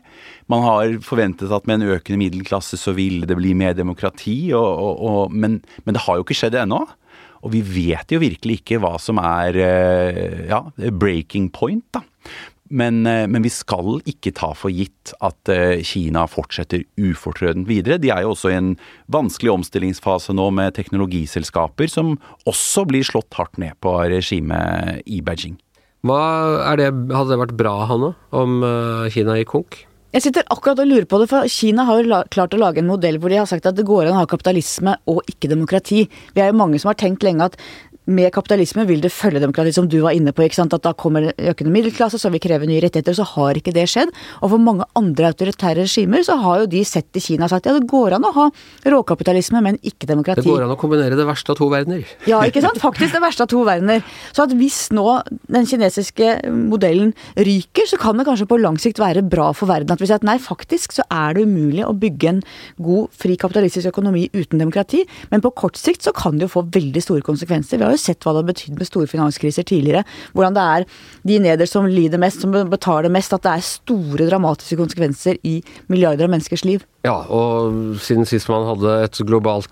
Man 0.50 0.64
har 0.64 0.98
forventet 1.04 1.52
at 1.54 1.66
med 1.68 1.80
en 1.80 1.96
økende 1.96 2.20
middelklasse 2.20 2.78
så 2.80 2.94
ville 2.96 3.28
det 3.28 3.36
bli 3.38 3.54
mer 3.58 3.76
demokrati, 3.78 4.52
og, 4.56 4.68
og, 4.68 5.02
og, 5.08 5.34
men, 5.34 5.60
men, 5.84 5.96
det 5.96 6.04
har 6.06 6.18
jo 6.18 6.26
ikke 6.26 6.38
skjedd 6.38 6.58
ennå. 6.62 6.84
Og 7.46 7.52
vi 7.54 7.62
vet 7.62 8.10
jo 8.10 8.20
virkelig 8.22 8.60
ikke 8.60 8.80
hva 8.82 8.96
som 9.02 9.20
er 9.22 9.58
eh, 9.62 10.46
ja, 10.50 10.62
breaking 10.90 11.50
point, 11.54 11.86
da. 11.94 12.02
Men, 12.68 13.06
eh, 13.06 13.26
men, 13.26 13.42
vi 13.42 13.50
skal 13.52 14.02
ikke 14.08 14.34
ta 14.36 14.50
for 14.56 14.72
gitt 14.72 15.14
at 15.24 15.52
eh, 15.52 15.80
Kina 15.86 16.26
fortsetter 16.28 16.84
ufortrødent 17.00 17.68
videre. 17.68 17.98
De 18.00 18.12
er 18.12 18.24
jo 18.24 18.34
også 18.34 18.52
i 18.52 18.58
en 18.58 18.74
vanskelig 19.12 19.54
omstillingsfase 19.54 20.36
nå 20.36 20.50
med 20.54 20.76
teknologiselskaper 20.76 21.88
som 21.88 22.16
også 22.48 22.84
blir 22.88 23.06
slått 23.06 23.32
hardt 23.38 23.56
ned 23.60 23.78
på 23.84 23.96
regimet 24.12 25.00
i 25.08 25.22
Beijing. 25.24 25.56
Hva 26.06 26.22
er 26.70 26.78
det, 26.78 26.90
Hadde 27.10 27.32
det 27.32 27.42
vært 27.42 27.58
bra, 27.58 27.74
Hanne, 27.90 28.14
om 28.36 28.60
eh, 28.62 29.08
Kina 29.14 29.38
gikk 29.40 29.54
konk? 29.56 29.84
Jeg 30.08 30.24
sitter 30.24 30.46
akkurat 30.48 30.78
og 30.80 30.88
lurer 30.88 31.04
på 31.04 31.18
det, 31.20 31.26
for 31.28 31.44
Kina 31.52 31.84
har 31.84 31.98
jo 32.00 32.20
klart 32.32 32.54
å 32.56 32.60
lage 32.60 32.80
en 32.80 32.88
modell 32.88 33.18
hvor 33.20 33.28
de 33.28 33.36
har 33.42 33.48
sagt 33.48 33.66
at 33.68 33.76
det 33.76 33.84
går 33.84 34.06
an 34.06 34.14
å 34.16 34.22
ha 34.22 34.28
kapitalisme 34.30 34.94
og 35.12 35.20
ikke 35.28 35.50
demokrati. 35.52 36.06
Vi 36.32 36.40
er 36.40 36.48
jo 36.48 36.56
mange 36.56 36.80
som 36.80 36.88
har 36.88 36.96
tenkt 36.96 37.26
lenge 37.26 37.50
at 37.50 37.58
med 38.08 38.32
kapitalisme 38.32 38.86
vil 38.88 39.02
det 39.04 39.10
følge 39.12 39.42
demokrati, 39.42 39.72
som 39.76 39.88
du 39.90 39.98
var 40.00 40.16
inne 40.16 40.32
på. 40.32 40.46
ikke 40.46 40.56
sant? 40.56 40.74
At 40.74 40.84
da 40.86 40.94
kommer 40.96 41.28
økende 41.36 41.72
middelklasse, 41.74 42.20
så 42.20 42.30
vil 42.32 42.42
kreve 42.42 42.68
nye 42.68 42.80
rettigheter. 42.80 43.16
Så 43.16 43.26
har 43.34 43.58
ikke 43.58 43.74
det 43.76 43.84
skjedd. 43.92 44.12
Og 44.40 44.52
for 44.54 44.62
mange 44.62 44.86
andre 44.98 45.30
autoritære 45.32 45.84
regimer 45.84 46.24
så 46.26 46.38
har 46.40 46.62
jo 46.62 46.70
de 46.72 46.82
sett 46.88 47.18
i 47.18 47.22
Kina 47.22 47.46
og 47.46 47.52
sagt 47.52 47.68
ja, 47.68 47.74
det 47.76 47.88
går 47.90 48.16
an 48.16 48.24
å 48.24 48.32
ha 48.36 48.46
råkapitalisme, 48.88 49.60
men 49.64 49.78
ikke 49.82 50.08
demokrati. 50.08 50.46
Det 50.46 50.48
går 50.48 50.64
an 50.66 50.74
å 50.74 50.78
kombinere 50.80 51.18
det 51.18 51.26
verste 51.28 51.52
av 51.52 51.60
to 51.60 51.68
verdener. 51.72 52.06
Ja, 52.30 52.40
ikke 52.48 52.62
sant? 52.64 52.80
Faktisk 52.82 53.16
det 53.16 53.22
verste 53.24 53.44
av 53.44 53.52
to 53.52 53.64
verdener. 53.68 54.04
Så 54.32 54.46
at 54.46 54.54
hvis 54.56 54.80
nå 54.96 55.06
den 55.52 55.68
kinesiske 55.68 56.32
modellen 56.48 57.12
ryker, 57.36 57.88
så 57.90 58.00
kan 58.00 58.18
det 58.18 58.28
kanskje 58.28 58.48
på 58.48 58.60
lang 58.62 58.80
sikt 58.80 59.02
være 59.02 59.24
bra 59.26 59.50
for 59.56 59.70
verden. 59.70 59.92
At 59.92 60.02
vi 60.02 60.08
sier 60.08 60.22
at 60.22 60.26
nei, 60.26 60.38
faktisk 60.42 60.96
så 60.96 61.04
er 61.12 61.36
det 61.36 61.44
umulig 61.48 61.84
å 61.84 61.92
bygge 61.98 62.32
en 62.32 62.42
god, 62.80 63.12
fri 63.18 63.36
kapitalistisk 63.40 63.92
økonomi 63.92 64.28
uten 64.32 64.62
demokrati. 64.62 65.04
Men 65.32 65.44
på 65.44 65.52
kort 65.58 65.76
sikt 65.80 66.06
så 66.06 66.14
kan 66.16 66.38
det 66.38 66.48
jo 66.48 66.54
få 66.56 66.64
veldig 66.72 67.04
store 67.04 67.26
konsekvenser. 67.26 67.80
Vi 67.80 67.86
har 67.86 67.94
jo 67.94 67.97
sett 68.00 68.24
hva 68.24 68.34
det 68.34 68.42
har 68.42 68.50
betydd 68.50 68.78
med 68.78 68.88
store 68.88 69.10
finanskriser 69.10 69.66
tidligere. 69.68 70.04
Hvordan 70.36 70.56
det 70.56 70.66
er 70.74 70.86
de 71.30 71.40
nederst 71.44 71.76
som 71.76 71.88
lider 71.88 72.20
mest, 72.22 72.44
som 72.44 72.54
betaler 72.70 73.12
mest. 73.12 73.34
At 73.36 73.46
det 73.46 73.54
er 73.54 73.66
store 73.66 74.28
dramatiske 74.30 74.78
konsekvenser 74.80 75.40
i 75.46 75.58
milliarder 75.92 76.28
av 76.28 76.34
menneskers 76.34 76.64
liv. 76.68 76.86
Ja, 77.06 77.20
og 77.30 77.98
siden 78.04 78.28
sist 78.28 78.50
man 78.50 78.66
hadde 78.68 79.00
et 79.06 79.20
globalt 79.28 79.70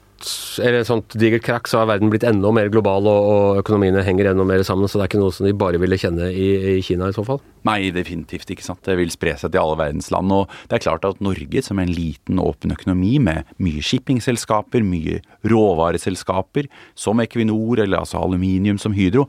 eller 0.63 0.81
et 0.81 0.89
sånt 0.89 1.17
digert 1.19 1.45
krakk, 1.47 1.69
så 1.69 1.81
har 1.81 1.91
verden 1.91 2.11
blitt 2.13 2.25
enda 2.27 2.51
mer 2.55 2.71
global, 2.73 3.09
og, 3.11 3.27
og, 3.31 3.61
økonomiene 3.63 4.05
henger 4.07 4.31
enda 4.31 4.47
mer 4.49 4.63
sammen. 4.67 4.89
Så 4.89 4.99
det 4.99 5.07
er 5.07 5.11
ikke 5.11 5.21
noe 5.23 5.35
som 5.35 5.49
de 5.49 5.53
bare 5.57 5.81
ville 5.83 5.99
kjenne 6.01 6.31
i, 6.33 6.49
i, 6.77 6.79
Kina 6.87 7.11
i 7.11 7.17
så 7.17 7.25
fall? 7.27 7.43
Nei, 7.69 7.91
definitivt 7.95 8.51
ikke. 8.53 8.65
sant. 8.65 8.83
Det 8.87 8.97
vil 8.99 9.13
spre 9.13 9.37
seg 9.39 9.53
til 9.53 9.63
alle 9.63 9.79
verdens 9.81 10.11
land. 10.15 10.33
Og 10.33 10.57
det 10.71 10.79
er 10.79 10.87
klart 10.87 11.07
at 11.09 11.23
Norge, 11.25 11.63
som 11.67 11.83
en 11.83 11.93
liten, 11.93 12.41
åpen 12.43 12.75
økonomi 12.75 13.17
med 13.23 13.47
mye 13.63 13.85
shippingselskaper, 13.85 14.87
mye 14.87 15.21
råvareselskaper, 15.47 16.71
som 16.99 17.23
Equinor 17.25 17.85
eller 17.85 18.03
altså 18.03 18.23
aluminium 18.23 18.81
som 18.83 18.97
Hydro, 18.97 19.29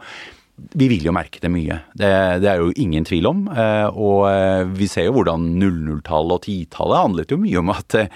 vi 0.57 0.87
vil 0.89 1.05
jo 1.05 1.13
merke 1.13 1.41
det 1.41 1.51
mye. 1.53 1.79
Det, 1.93 2.09
det, 2.41 2.49
er 2.49 2.61
jo 2.61 2.73
ingen 2.81 3.05
tvil 3.05 3.29
om. 3.29 3.45
Eh, 3.51 3.87
og 3.93 4.25
eh, 4.31 4.65
vi 4.77 4.89
ser 4.89 5.07
jo 5.07 5.19
hvordan 5.19 5.51
00-tallet 5.61 6.33
og 6.33 6.47
10-tallet 6.49 7.03
handlet 7.03 7.33
jo 7.33 7.39
mye 7.41 7.61
om 7.61 7.73
at 7.75 7.97
eh, 7.99 8.09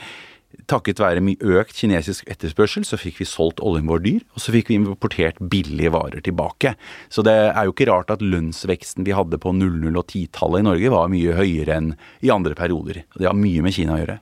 takket 0.72 1.01
være 1.04 1.24
mye 1.25 1.54
økt 1.60 1.75
kinesisk 1.78 2.30
etterspørsel, 2.32 2.86
så 2.88 3.00
fikk 3.00 3.22
vi 3.22 3.28
solgt 3.30 3.62
oljen 3.63 3.90
vår 3.92 4.04
dyr, 4.06 4.24
og 4.36 4.44
så 4.44 4.56
fikk 4.56 4.72
vi 4.72 4.80
importert 4.80 5.40
billige 5.51 5.94
varer 5.94 6.24
tilbake. 6.25 6.75
Så 7.12 7.25
det 7.28 7.36
er 7.51 7.68
jo 7.68 7.75
ikke 7.75 7.90
rart 7.92 8.13
at 8.13 8.24
lønnsveksten 8.25 9.08
vi 9.08 9.16
hadde 9.16 9.40
på 9.42 9.54
00- 9.54 10.00
og 10.00 10.06
10-tallet 10.08 10.63
i 10.63 10.70
Norge 10.72 10.96
var 10.96 11.12
mye 11.12 11.38
høyere 11.38 11.78
enn 11.78 11.94
i 12.24 12.34
andre 12.34 12.58
perioder. 12.58 13.04
Det 13.18 13.28
har 13.30 13.38
mye 13.38 13.63
med 13.66 13.75
Kina 13.75 13.98
å 13.98 14.01
gjøre. 14.01 14.20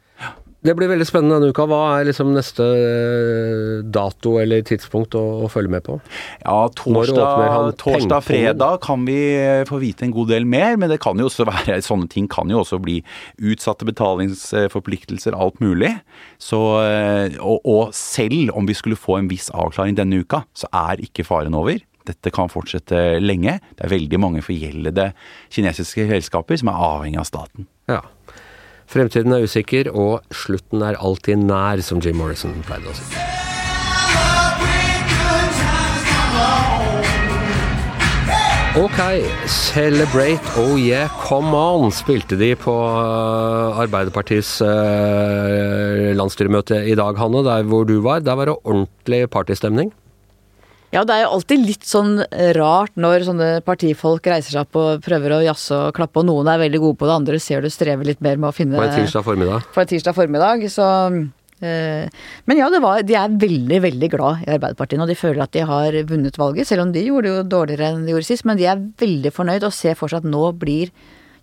Det 0.60 0.74
blir 0.76 0.90
veldig 0.92 1.06
spennende 1.08 1.38
denne 1.38 1.54
uka. 1.54 1.64
Hva 1.72 1.80
er 1.96 2.10
liksom 2.10 2.34
neste 2.36 2.66
eh, 2.66 3.76
dato 3.96 4.34
eller 4.42 4.64
tidspunkt 4.68 5.16
å, 5.16 5.24
å 5.46 5.50
følge 5.52 5.72
med 5.72 5.86
på? 5.86 5.96
Ja, 6.44 6.66
torsdag, 6.76 7.78
torsdag, 7.80 8.26
fredag 8.28 8.82
kan 8.84 9.06
vi 9.08 9.18
eh, 9.40 9.64
få 9.70 9.80
vite 9.80 10.04
en 10.04 10.16
god 10.16 10.34
del 10.34 10.48
mer, 10.50 10.76
men 10.76 10.92
det 10.92 11.00
kan 11.04 11.20
jo 11.20 11.30
også 11.30 11.48
være 11.54 11.80
sånne 11.86 12.12
ting 12.12 12.28
kan 12.32 12.52
jo 12.52 12.60
også 12.66 12.82
bli 12.84 12.98
utsatte 13.40 13.88
betalingsforpliktelser, 13.88 15.38
alt 15.38 15.64
mulig. 15.64 15.94
Så, 16.44 16.60
eh, 16.84 17.40
og, 17.40 17.64
og 17.64 17.96
selv 17.96 18.52
om 18.52 18.68
vi 18.68 18.76
skulle 18.76 19.00
få 19.00 19.22
en 19.22 19.32
viss 19.32 19.48
avklaring 19.56 19.96
denne 19.96 20.20
uka, 20.26 20.44
så 20.58 20.68
er 20.76 21.00
ikke 21.08 21.28
faren 21.28 21.56
over 21.56 21.80
dette 22.10 22.32
kan 22.34 22.50
fortsette 22.52 23.20
lenge. 23.22 23.60
Det 23.78 23.86
er 23.86 23.92
veldig 23.92 24.20
mange 24.22 24.44
forgjeldede 24.44 25.12
kinesiske 25.54 26.08
selskaper 26.10 26.60
som 26.60 26.72
er 26.72 26.86
avhengig 26.90 27.20
av 27.22 27.28
staten. 27.30 27.68
Ja. 27.92 28.02
Fremtiden 28.90 29.36
er 29.36 29.46
usikker, 29.46 29.92
og 29.94 30.24
slutten 30.34 30.82
er 30.82 30.98
alltid 30.98 31.44
nær, 31.44 31.78
som 31.86 32.02
Jim 32.02 32.18
Morrison 32.18 32.56
pleide 32.66 32.90
å 32.90 32.96
si. 32.98 33.06
Ok, 38.80 39.00
Celebrate 39.50 40.54
Oh 40.58 40.74
Yeah 40.80 41.10
Come 41.26 41.52
On 41.54 41.92
spilte 41.94 42.38
de 42.40 42.54
på 42.58 42.74
uh, 42.74 43.78
Arbeiderpartiets 43.82 44.56
uh, 44.64 46.10
landsstyremøte 46.18 46.82
i 46.88 46.96
dag, 46.98 47.18
Hanne, 47.20 47.44
der 47.46 47.70
hvor 47.70 47.86
du 47.86 48.00
var. 48.06 48.24
Der 48.26 48.40
var 48.40 48.50
det 48.50 48.58
ordentlig 48.64 49.26
partystemning. 49.30 49.94
Ja, 50.90 51.04
det 51.06 51.14
er 51.14 51.26
jo 51.26 51.34
alltid 51.38 51.66
litt 51.68 51.86
sånn 51.86 52.16
rart 52.58 52.96
når 52.98 53.28
sånne 53.28 53.50
partifolk 53.66 54.26
reiser 54.32 54.56
seg 54.56 54.64
opp 54.66 54.80
og 54.80 55.04
prøver 55.06 55.36
å 55.36 55.44
jazze 55.46 55.78
og 55.78 55.98
klappe, 55.98 56.22
og 56.22 56.26
noen 56.30 56.50
er 56.50 56.64
veldig 56.64 56.82
gode 56.82 56.98
på 56.98 57.10
det, 57.10 57.18
andre 57.20 57.42
ser 57.44 57.62
du 57.62 57.70
strever 57.74 58.10
litt 58.10 58.24
mer 58.26 58.40
med 58.42 58.50
å 58.50 58.56
finne 58.56 58.80
På 58.80 58.88
en 58.88 58.96
tirsdag 58.98 59.28
formiddag. 59.28 59.68
På 59.76 59.84
en 59.84 59.92
tirsdag 59.92 60.18
formiddag, 60.18 60.66
så 60.74 60.88
eh, 61.62 62.10
men 62.50 62.62
ja, 62.62 62.72
var, 62.82 63.04
de 63.06 63.20
er 63.22 63.38
veldig 63.46 63.80
veldig 63.86 64.10
glad 64.16 64.42
i 64.48 64.50
Arbeiderpartiet, 64.56 65.06
og 65.06 65.14
de 65.14 65.20
føler 65.20 65.46
at 65.46 65.54
de 65.54 65.68
har 65.70 66.00
vunnet 66.10 66.42
valget. 66.42 66.72
Selv 66.72 66.88
om 66.88 66.96
de 66.96 67.06
gjorde 67.06 67.30
det 67.30 67.36
jo 67.36 67.48
dårligere 67.54 67.94
enn 67.94 68.08
de 68.08 68.16
gjorde 68.16 68.32
sist, 68.32 68.50
men 68.50 68.58
de 68.58 68.66
er 68.72 68.82
veldig 69.06 69.36
fornøyd 69.36 69.70
og 69.70 69.78
ser 69.78 70.00
for 70.00 70.10
seg 70.10 70.24
at 70.24 70.32
nå 70.32 70.48
blir 70.58 70.90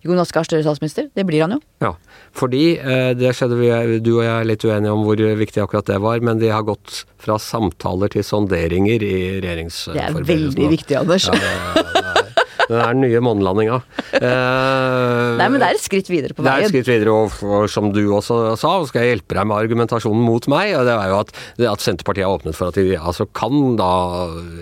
Jonas 0.07 0.31
Gahr 0.35 0.47
Støre 0.47 0.65
statsminister. 0.65 1.09
Det 1.15 1.25
blir 1.27 1.45
han 1.45 1.57
jo. 1.57 1.59
Ja, 1.83 1.93
fordi 2.37 2.63
eh, 2.77 3.11
det 3.17 3.33
skjedde 3.37 3.59
vi, 3.59 3.71
du 4.03 4.13
og 4.17 4.23
jeg 4.25 4.33
er 4.33 4.49
litt 4.49 4.65
uenige 4.67 4.95
om 4.95 5.05
hvor 5.07 5.21
viktig 5.43 5.63
akkurat 5.63 5.89
det 5.89 5.99
var, 6.03 6.23
men 6.25 6.41
de 6.41 6.51
har 6.53 6.65
gått 6.67 7.03
fra 7.21 7.39
samtaler 7.41 8.11
til 8.13 8.25
sonderinger 8.25 9.03
i 9.03 9.15
regjeringsforberedelsene. 9.43 9.97
Det 9.97 10.07
er 10.07 10.31
veldig 10.33 10.71
viktig, 10.77 10.99
Anders. 11.01 11.27
Ja, 11.29 11.37
det, 11.37 11.93
det, 11.97 12.27
den 12.67 12.81
er 12.83 12.91
den 12.95 13.03
nye 13.05 13.21
månelandinga. 13.23 13.77
Eh, 14.17 15.37
Nei, 15.39 15.47
men 15.47 15.61
det 15.61 15.69
er 15.69 15.77
et 15.77 15.83
skritt 15.83 16.09
videre 16.11 16.35
på 16.35 16.43
veien. 16.43 16.49
Det 16.49 16.65
er 16.65 16.67
et 16.67 16.73
skritt 16.73 16.89
videre, 16.91 17.13
og, 17.15 17.37
og 17.47 17.69
som 17.71 17.89
du 17.95 18.01
også 18.17 18.57
sa, 18.59 18.73
skal 18.89 19.05
jeg 19.05 19.15
hjelpe 19.15 19.37
deg 19.37 19.47
med 19.47 19.61
argumentasjonen 19.61 20.25
mot 20.27 20.49
meg. 20.51 20.73
og 20.75 20.83
Det 20.89 20.97
er 20.97 21.13
jo 21.13 21.21
at, 21.21 21.33
at 21.71 21.85
Senterpartiet 21.85 22.27
har 22.27 22.35
åpnet 22.35 22.57
for 22.57 22.73
at 22.73 22.79
de 22.79 22.97
altså, 22.99 23.27
kan 23.37 23.77
da 23.79 23.91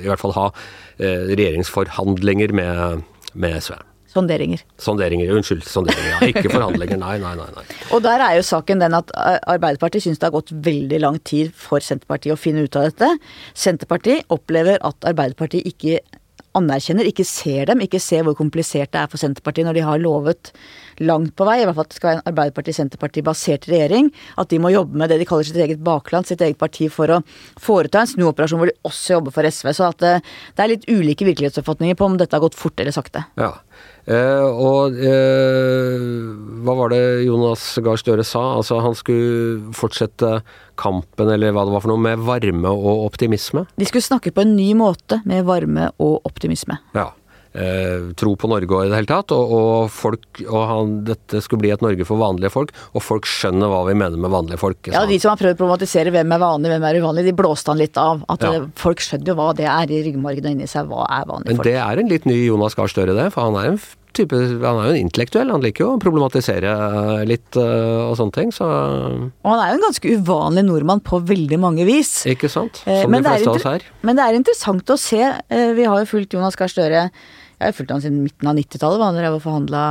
i 0.03 0.05
hvert 0.05 0.21
fall 0.21 0.35
ha 0.37 0.47
eh, 0.51 1.33
regjeringsforhandlinger 1.33 2.53
med, 2.55 3.03
med 3.33 3.57
SV. 3.65 3.79
Sonderinger. 4.15 4.63
Sonderinger, 4.79 5.33
Unnskyld, 5.35 5.63
sonderinger. 5.67 6.11
Ja. 6.15 6.19
Ikke 6.31 6.49
forhandlinger. 6.49 6.99
Nei, 7.01 7.17
nei, 7.19 7.33
nei, 7.35 7.47
nei. 7.57 7.65
Og 7.95 8.03
der 8.05 8.23
er 8.23 8.37
jo 8.39 8.45
saken 8.47 8.83
den 8.83 8.95
at 8.95 9.11
Arbeiderpartiet 9.15 10.05
syns 10.05 10.21
det 10.21 10.29
har 10.29 10.35
gått 10.37 10.53
veldig 10.65 11.01
lang 11.03 11.19
tid 11.27 11.51
for 11.59 11.83
Senterpartiet 11.83 12.35
å 12.35 12.39
finne 12.39 12.63
ut 12.63 12.79
av 12.79 12.87
dette. 12.87 13.11
Senterpartiet 13.57 14.29
opplever 14.31 14.79
at 14.87 15.09
Arbeiderpartiet 15.11 15.67
ikke 15.67 15.99
anerkjenner, 16.55 17.07
ikke 17.09 17.25
ser 17.27 17.69
dem, 17.69 17.81
ikke 17.83 17.99
ser 18.01 18.23
hvor 18.25 18.35
komplisert 18.37 18.93
det 18.93 19.01
er 19.01 19.11
for 19.11 19.21
Senterpartiet 19.21 19.67
når 19.67 19.77
de 19.77 19.85
har 19.85 20.01
lovet 20.01 20.51
langt 21.03 21.33
på 21.35 21.47
vei, 21.47 21.57
i 21.61 21.65
hvert 21.67 21.75
fall 21.75 21.87
at 21.87 21.91
det 21.91 21.99
skal 21.99 22.09
være 22.09 22.21
en 22.21 22.29
Arbeiderparti-Senterparti-basert 22.31 23.67
regjering, 23.71 24.11
at 24.39 24.51
de 24.51 24.59
må 24.63 24.71
jobbe 24.71 24.99
med 24.99 25.11
det 25.11 25.19
de 25.19 25.27
kaller 25.27 25.47
sitt 25.47 25.59
eget 25.59 25.83
bakland, 25.83 26.27
sitt 26.29 26.43
eget 26.45 26.59
parti, 26.61 26.87
for 26.91 27.11
å 27.11 27.21
foreta 27.61 28.03
en 28.03 28.11
snuoperasjon 28.13 28.61
hvor 28.61 28.71
de 28.71 28.77
også 28.87 29.17
jobber 29.17 29.35
for 29.35 29.49
SV. 29.49 29.71
Så 29.75 29.89
at 29.89 29.99
det, 30.03 30.13
det 30.55 30.63
er 30.63 30.71
litt 30.71 30.87
ulike 30.87 31.27
virkelighetsoppfatninger 31.27 31.99
på 31.99 32.07
om 32.07 32.19
dette 32.21 32.37
har 32.37 32.45
gått 32.45 32.57
fort 32.59 32.79
eller 32.79 32.95
sakte. 32.95 33.25
Ja. 33.39 33.51
Eh, 34.05 34.45
og 34.45 34.93
uh, 35.01 36.01
hva 36.61 36.75
var 36.77 36.91
det 36.93 37.01
Jonas 37.25 37.63
Gahr 37.81 37.97
Støre 37.97 38.25
sa? 38.27 38.43
Altså 38.59 38.77
han 38.85 38.93
skulle 38.97 39.73
fortsette 39.73 40.39
kampen, 40.77 41.31
eller 41.33 41.55
hva 41.55 41.65
det 41.65 41.73
var 41.73 41.85
for 41.85 41.93
noe, 41.93 42.03
med 42.05 42.21
varme 42.27 42.69
og 42.69 43.07
optimisme? 43.07 43.65
De 43.79 43.87
skulle 43.89 44.05
snakke 44.05 44.33
på 44.35 44.45
en 44.45 44.53
ny 44.57 44.71
måte 44.77 45.21
med 45.25 45.47
varme 45.49 45.89
og 45.97 46.19
optimisme. 46.29 46.77
Ja. 46.97 47.09
Eh, 47.55 48.11
tro 48.19 48.33
på 48.35 48.49
Norge 48.51 48.67
og 48.75 48.83
i 48.83 48.89
det 48.91 48.97
hele 48.97 49.07
tatt, 49.07 49.31
og, 49.31 49.51
og, 49.55 49.91
folk, 49.93 50.25
og 50.43 50.61
han, 50.67 50.93
dette 51.07 51.39
skulle 51.43 51.63
bli 51.63 51.71
et 51.71 51.83
Norge 51.85 52.07
for 52.07 52.19
vanlige 52.19 52.51
folk, 52.51 52.73
og 52.91 53.03
folk 53.05 53.29
skjønner 53.29 53.71
hva 53.71 53.85
vi 53.87 53.95
mener 53.95 54.19
med 54.19 54.33
vanlige 54.33 54.59
folk. 54.59 54.91
Ja, 54.91 55.05
de 55.07 55.19
som 55.23 55.31
har 55.31 55.39
prøvd 55.39 55.55
å 55.55 55.61
problematisere 55.61 56.11
hvem 56.11 56.35
er 56.35 56.41
vanlig, 56.41 56.73
hvem 56.73 56.87
er 56.89 56.99
uvanlig, 56.99 57.27
de 57.29 57.35
blåste 57.37 57.71
han 57.71 57.79
litt 57.79 57.99
av. 58.01 58.25
At 58.33 58.43
ja. 58.43 58.65
folk 58.79 59.03
skjønner 59.03 59.31
jo 59.31 59.37
hva 59.39 59.51
det 59.55 59.69
er 59.71 59.93
i 59.93 60.01
ryggmargen 60.09 60.49
og 60.49 60.57
inni 60.57 60.67
seg, 60.67 60.89
hva 60.91 61.05
er 61.07 61.29
vanlige 61.29 61.55
folk. 61.55 61.61
Men 61.63 61.69
det 61.69 61.77
er 61.85 62.01
en 62.01 62.11
litt 62.11 62.27
ny 62.27 62.41
Jonas 62.41 62.75
Gahr 62.75 62.91
Støre, 62.91 63.15
det, 63.15 63.29
for 63.31 63.47
han 63.47 63.61
er 63.61 63.71
en 63.71 63.79
type, 64.15 64.35
han 64.35 64.81
er 64.81 64.89
jo 64.89 64.91
en 64.97 64.99
intellektuell, 65.05 65.49
han 65.51 65.63
liker 65.63 65.85
jo 65.85 65.93
å 65.93 66.01
problematisere 66.01 66.75
litt 67.27 67.55
uh, 67.59 68.09
og 68.09 68.13
sånne 68.19 68.35
ting, 68.35 68.51
så 68.55 68.67
Og 68.67 69.49
han 69.49 69.63
er 69.63 69.71
jo 69.71 69.79
en 69.79 69.87
ganske 69.87 70.13
uvanlig 70.19 70.65
nordmann 70.67 71.03
på 71.07 71.19
veldig 71.31 71.59
mange 71.63 71.87
vis. 71.87 72.17
Ikke 72.31 72.51
sant, 72.51 72.83
eh, 72.83 73.03
som 73.03 73.15
eh, 73.15 73.23
de 73.23 73.31
fleste 73.31 73.51
av 73.51 73.59
oss 73.59 73.67
her. 73.67 73.87
Men 74.07 74.19
det 74.19 74.27
er 74.27 74.39
interessant 74.39 74.91
å 74.91 74.99
se, 74.99 75.23
vi 75.79 75.87
har 75.87 76.03
jo 76.03 76.11
fulgt 76.11 76.35
Jonas 76.35 76.59
Gahr 76.59 76.71
Støre 76.71 77.09
jeg 77.55 77.69
har 77.69 77.75
fulgt 77.77 77.93
han 77.93 78.03
siden 78.03 78.23
midten 78.25 78.49
av 78.51 78.57
90-tallet, 78.57 78.99
da 78.99 79.07
han 79.09 79.17
drev 79.19 79.37
og 79.37 79.43
forhandla 79.45 79.83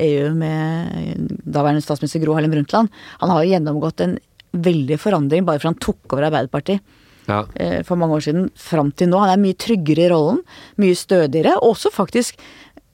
EU 0.00 0.32
med 0.38 1.36
daværende 1.44 1.84
statsminister 1.84 2.22
Gro 2.22 2.36
Harlem 2.36 2.54
Brundtland. 2.54 2.88
Han 3.20 3.32
har 3.32 3.42
jo 3.42 3.52
gjennomgått 3.52 4.00
en 4.04 4.16
veldig 4.52 4.98
forandring 5.00 5.46
bare 5.48 5.60
fra 5.60 5.72
han 5.72 5.80
tok 5.80 6.12
over 6.12 6.28
Arbeiderpartiet 6.28 6.80
ja. 7.28 7.44
for 7.86 8.00
mange 8.00 8.18
år 8.18 8.26
siden 8.26 8.50
fram 8.58 8.92
til 8.96 9.12
nå. 9.12 9.20
Han 9.22 9.34
er 9.34 9.40
mye 9.42 9.58
tryggere 9.60 10.06
i 10.06 10.10
rollen, 10.12 10.42
mye 10.80 10.98
stødigere, 10.98 11.56
og 11.60 11.76
også 11.76 11.92
faktisk 11.94 12.40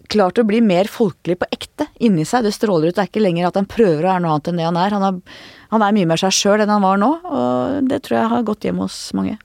klart 0.08 0.40
å 0.40 0.46
bli 0.48 0.60
mer 0.64 0.88
folkelig 0.90 1.36
på 1.40 1.48
ekte 1.52 1.88
inni 2.04 2.24
seg. 2.26 2.46
Det 2.46 2.54
stråler 2.56 2.90
ut. 2.90 2.96
Det 2.96 3.04
er 3.04 3.10
ikke 3.10 3.22
lenger 3.24 3.50
at 3.50 3.58
han 3.60 3.68
prøver 3.68 4.02
å 4.02 4.12
være 4.12 4.24
noe 4.24 4.36
annet 4.36 4.50
enn 4.50 4.60
det 4.60 4.68
han 4.68 4.80
er. 4.80 4.96
Han 4.96 5.08
er, 5.10 5.42
han 5.74 5.84
er 5.84 5.98
mye 5.98 6.08
mer 6.08 6.22
seg 6.22 6.34
sjøl 6.34 6.64
enn 6.64 6.72
han 6.72 6.84
var 6.84 7.00
nå, 7.00 7.10
og 7.28 7.90
det 7.90 8.02
tror 8.06 8.22
jeg 8.22 8.32
har 8.34 8.48
gått 8.48 8.66
hjem 8.66 8.82
hos 8.82 8.96
mange. 9.18 9.36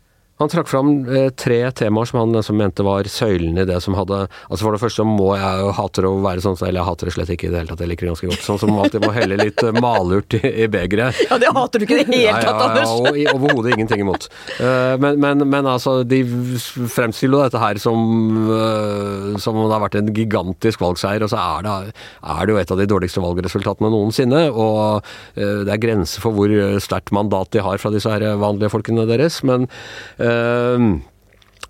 Han 0.41 0.49
trakk 0.49 0.67
fram 0.67 0.87
eh, 1.13 1.27
tre 1.37 1.59
temaer 1.77 2.07
som 2.09 2.17
han 2.19 2.31
liksom 2.33 2.57
mente 2.57 2.83
var 2.83 3.05
søylene 3.07 3.61
i 3.63 3.67
det 3.69 3.77
som 3.85 3.93
hadde 3.95 4.23
Altså 4.49 4.63
For 4.65 4.73
det 4.75 4.81
første 4.81 5.03
må 5.05 5.27
jeg 5.37 5.59
jo 5.61 5.67
hater 5.77 6.07
å 6.09 6.13
være 6.23 6.41
sånn, 6.43 6.57
eller 6.65 6.81
jeg 6.81 6.87
hater 6.89 7.09
det 7.09 7.13
slett 7.15 7.31
ikke 7.35 7.47
i 7.47 7.51
det 7.53 7.59
hele 7.61 7.69
tatt, 7.69 7.83
jeg 7.85 7.91
liker 7.91 8.07
det 8.07 8.11
ganske 8.15 8.29
godt. 8.31 8.43
Sånn 8.47 8.59
som 8.63 8.73
alltid 8.81 9.05
må 9.05 9.11
helle 9.13 9.37
litt 9.39 9.61
eh, 9.63 9.77
malurt 9.77 10.33
i, 10.39 10.41
i 10.65 10.67
begeret. 10.73 11.19
Ja, 11.29 11.37
det 11.41 11.51
hater 11.53 11.79
du 11.79 11.85
ikke 11.85 11.99
i 11.99 12.01
det 12.01 12.17
hele 12.17 12.41
tatt, 12.41 12.63
ja, 12.63 12.81
ja, 12.81 12.87
ja 12.87 13.11
og 13.11 13.19
i- 13.21 13.27
Overhodet 13.33 13.75
ingenting 13.77 14.01
imot. 14.03 14.27
Eh, 14.57 14.95
men, 15.05 15.21
men, 15.21 15.45
men 15.53 15.69
altså, 15.69 15.99
de 16.07 16.23
fremstiller 16.91 17.37
jo 17.37 17.43
dette 17.45 17.61
her 17.61 17.79
som 17.81 18.03
eh, 18.57 19.37
som 19.43 19.57
om 19.57 19.67
det 19.69 19.73
har 19.77 19.83
vært 19.85 19.99
en 20.01 20.11
gigantisk 20.17 20.81
valgseier, 20.83 21.23
og 21.25 21.31
så 21.31 21.39
er 21.39 21.65
det, 21.65 21.77
er 22.33 22.41
det 22.49 22.53
jo 22.55 22.59
et 22.61 22.73
av 22.73 22.81
de 22.81 22.89
dårligste 22.89 23.23
valgresultatene 23.23 23.89
noensinne. 23.93 24.43
Og 24.51 25.05
eh, 25.37 25.61
det 25.67 25.73
er 25.77 25.81
grenser 25.85 26.25
for 26.25 26.35
hvor 26.35 26.51
sterkt 26.83 27.13
mandat 27.15 27.53
de 27.55 27.63
har 27.63 27.79
fra 27.81 27.93
disse 27.93 28.09
her 28.11 28.25
vanlige 28.41 28.73
folkene 28.73 29.05
deres. 29.09 29.39
Men 29.47 29.69
eh, 30.23 30.87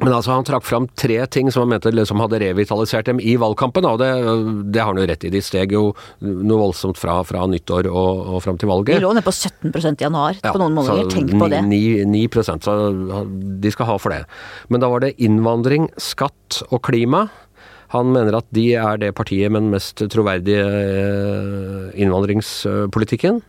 men 0.02 0.10
altså, 0.10 0.34
Han 0.34 0.48
trakk 0.48 0.66
fram 0.66 0.88
tre 1.00 1.20
ting 1.32 1.52
som 1.54 1.64
han 1.64 1.76
mente 1.76 1.92
liksom 1.94 2.22
hadde 2.24 2.40
revitalisert 2.42 3.08
dem 3.10 3.22
i 3.22 3.36
valgkampen. 3.40 3.86
Og 3.88 4.00
det, 4.02 4.10
det 4.74 4.82
har 4.82 4.92
han 4.92 5.02
jo 5.02 5.06
rett 5.10 5.28
i. 5.28 5.32
De 5.34 5.42
steg 5.44 5.76
jo 5.76 5.84
noe 6.24 6.60
voldsomt 6.64 7.00
fra, 7.00 7.20
fra 7.28 7.46
nyttår 7.50 7.90
og, 7.92 8.24
og 8.34 8.42
fram 8.46 8.60
til 8.62 8.72
valget. 8.72 8.98
De 8.98 9.06
lå 9.06 9.14
nede 9.14 9.26
på 9.26 9.34
17 9.34 9.70
i 9.70 10.08
januar 10.08 10.40
Ja, 10.40 10.50
på 10.50 10.62
noen 10.62 10.76
måneder. 10.80 11.08
Tenk 11.14 11.36
på 11.38 11.50
det. 11.54 11.62
9, 11.70 12.10
9 12.10 12.26
så 12.66 12.76
de 13.64 13.74
skal 13.74 13.92
ha 13.92 14.00
for 14.02 14.16
det. 14.16 14.24
Men 14.74 14.84
da 14.84 14.90
var 14.92 15.06
det 15.06 15.14
innvandring, 15.22 15.88
skatt 16.02 16.64
og 16.72 16.84
klima. 16.90 17.28
Han 17.94 18.10
mener 18.16 18.40
at 18.40 18.48
de 18.56 18.72
er 18.80 18.98
det 18.98 19.14
partiet 19.14 19.54
med 19.54 19.68
den 19.68 19.74
mest 19.76 20.02
troverdige 20.10 20.66
eh, 20.66 21.90
innvandringspolitikken. 22.02 23.44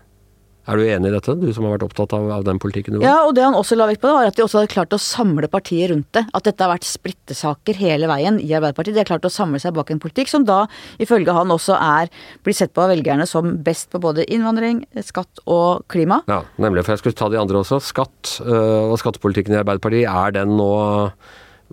Er 0.67 0.79
du 0.81 0.83
enig 0.89 1.11
i 1.11 1.13
dette, 1.13 1.35
du 1.37 1.51
som 1.53 1.67
har 1.67 1.75
vært 1.75 1.83
opptatt 1.85 2.15
av, 2.17 2.31
av 2.39 2.45
den 2.47 2.57
politikken 2.63 2.95
du 2.95 2.99
var? 3.01 3.05
Ja, 3.05 3.17
og 3.29 3.35
det 3.37 3.43
han 3.45 3.53
også 3.59 3.77
la 3.77 3.85
vekt 3.91 4.01
på, 4.01 4.09
var 4.09 4.25
at 4.31 4.39
de 4.39 4.45
også 4.47 4.63
hadde 4.63 4.71
klart 4.73 4.95
å 4.97 5.01
samle 5.03 5.49
partiet 5.53 5.91
rundt 5.93 6.09
det. 6.17 6.23
At 6.33 6.47
dette 6.49 6.65
har 6.65 6.73
vært 6.73 6.87
splittesaker 6.89 7.77
hele 7.83 8.09
veien 8.09 8.39
i 8.41 8.49
Arbeiderpartiet. 8.57 8.97
De 8.97 9.03
har 9.03 9.11
klart 9.11 9.29
å 9.29 9.33
samle 9.35 9.61
seg 9.61 9.75
bak 9.77 9.93
en 9.93 10.01
politikk 10.01 10.33
som 10.33 10.47
da, 10.49 10.63
ifølge 11.05 11.35
han, 11.37 11.53
også 11.53 11.77
er 11.77 12.09
blir 12.47 12.57
sett 12.57 12.73
på 12.73 12.81
av 12.87 12.95
velgerne 12.95 13.27
som 13.29 13.53
best 13.67 13.91
på 13.93 14.01
både 14.01 14.25
innvandring, 14.33 14.87
skatt 15.05 15.45
og 15.45 15.85
klima. 15.93 16.23
Ja, 16.33 16.41
nemlig. 16.57 16.87
For 16.89 16.97
jeg 16.97 17.03
skulle 17.05 17.21
ta 17.21 17.29
de 17.35 17.41
andre 17.45 17.61
også. 17.61 17.83
Skatt 17.85 18.39
øh, 18.47 18.89
og 18.89 18.97
skattepolitikken 19.05 19.53
i 19.59 19.61
Arbeiderpartiet, 19.61 20.09
er 20.09 20.33
den 20.41 20.57
nå 20.57 20.71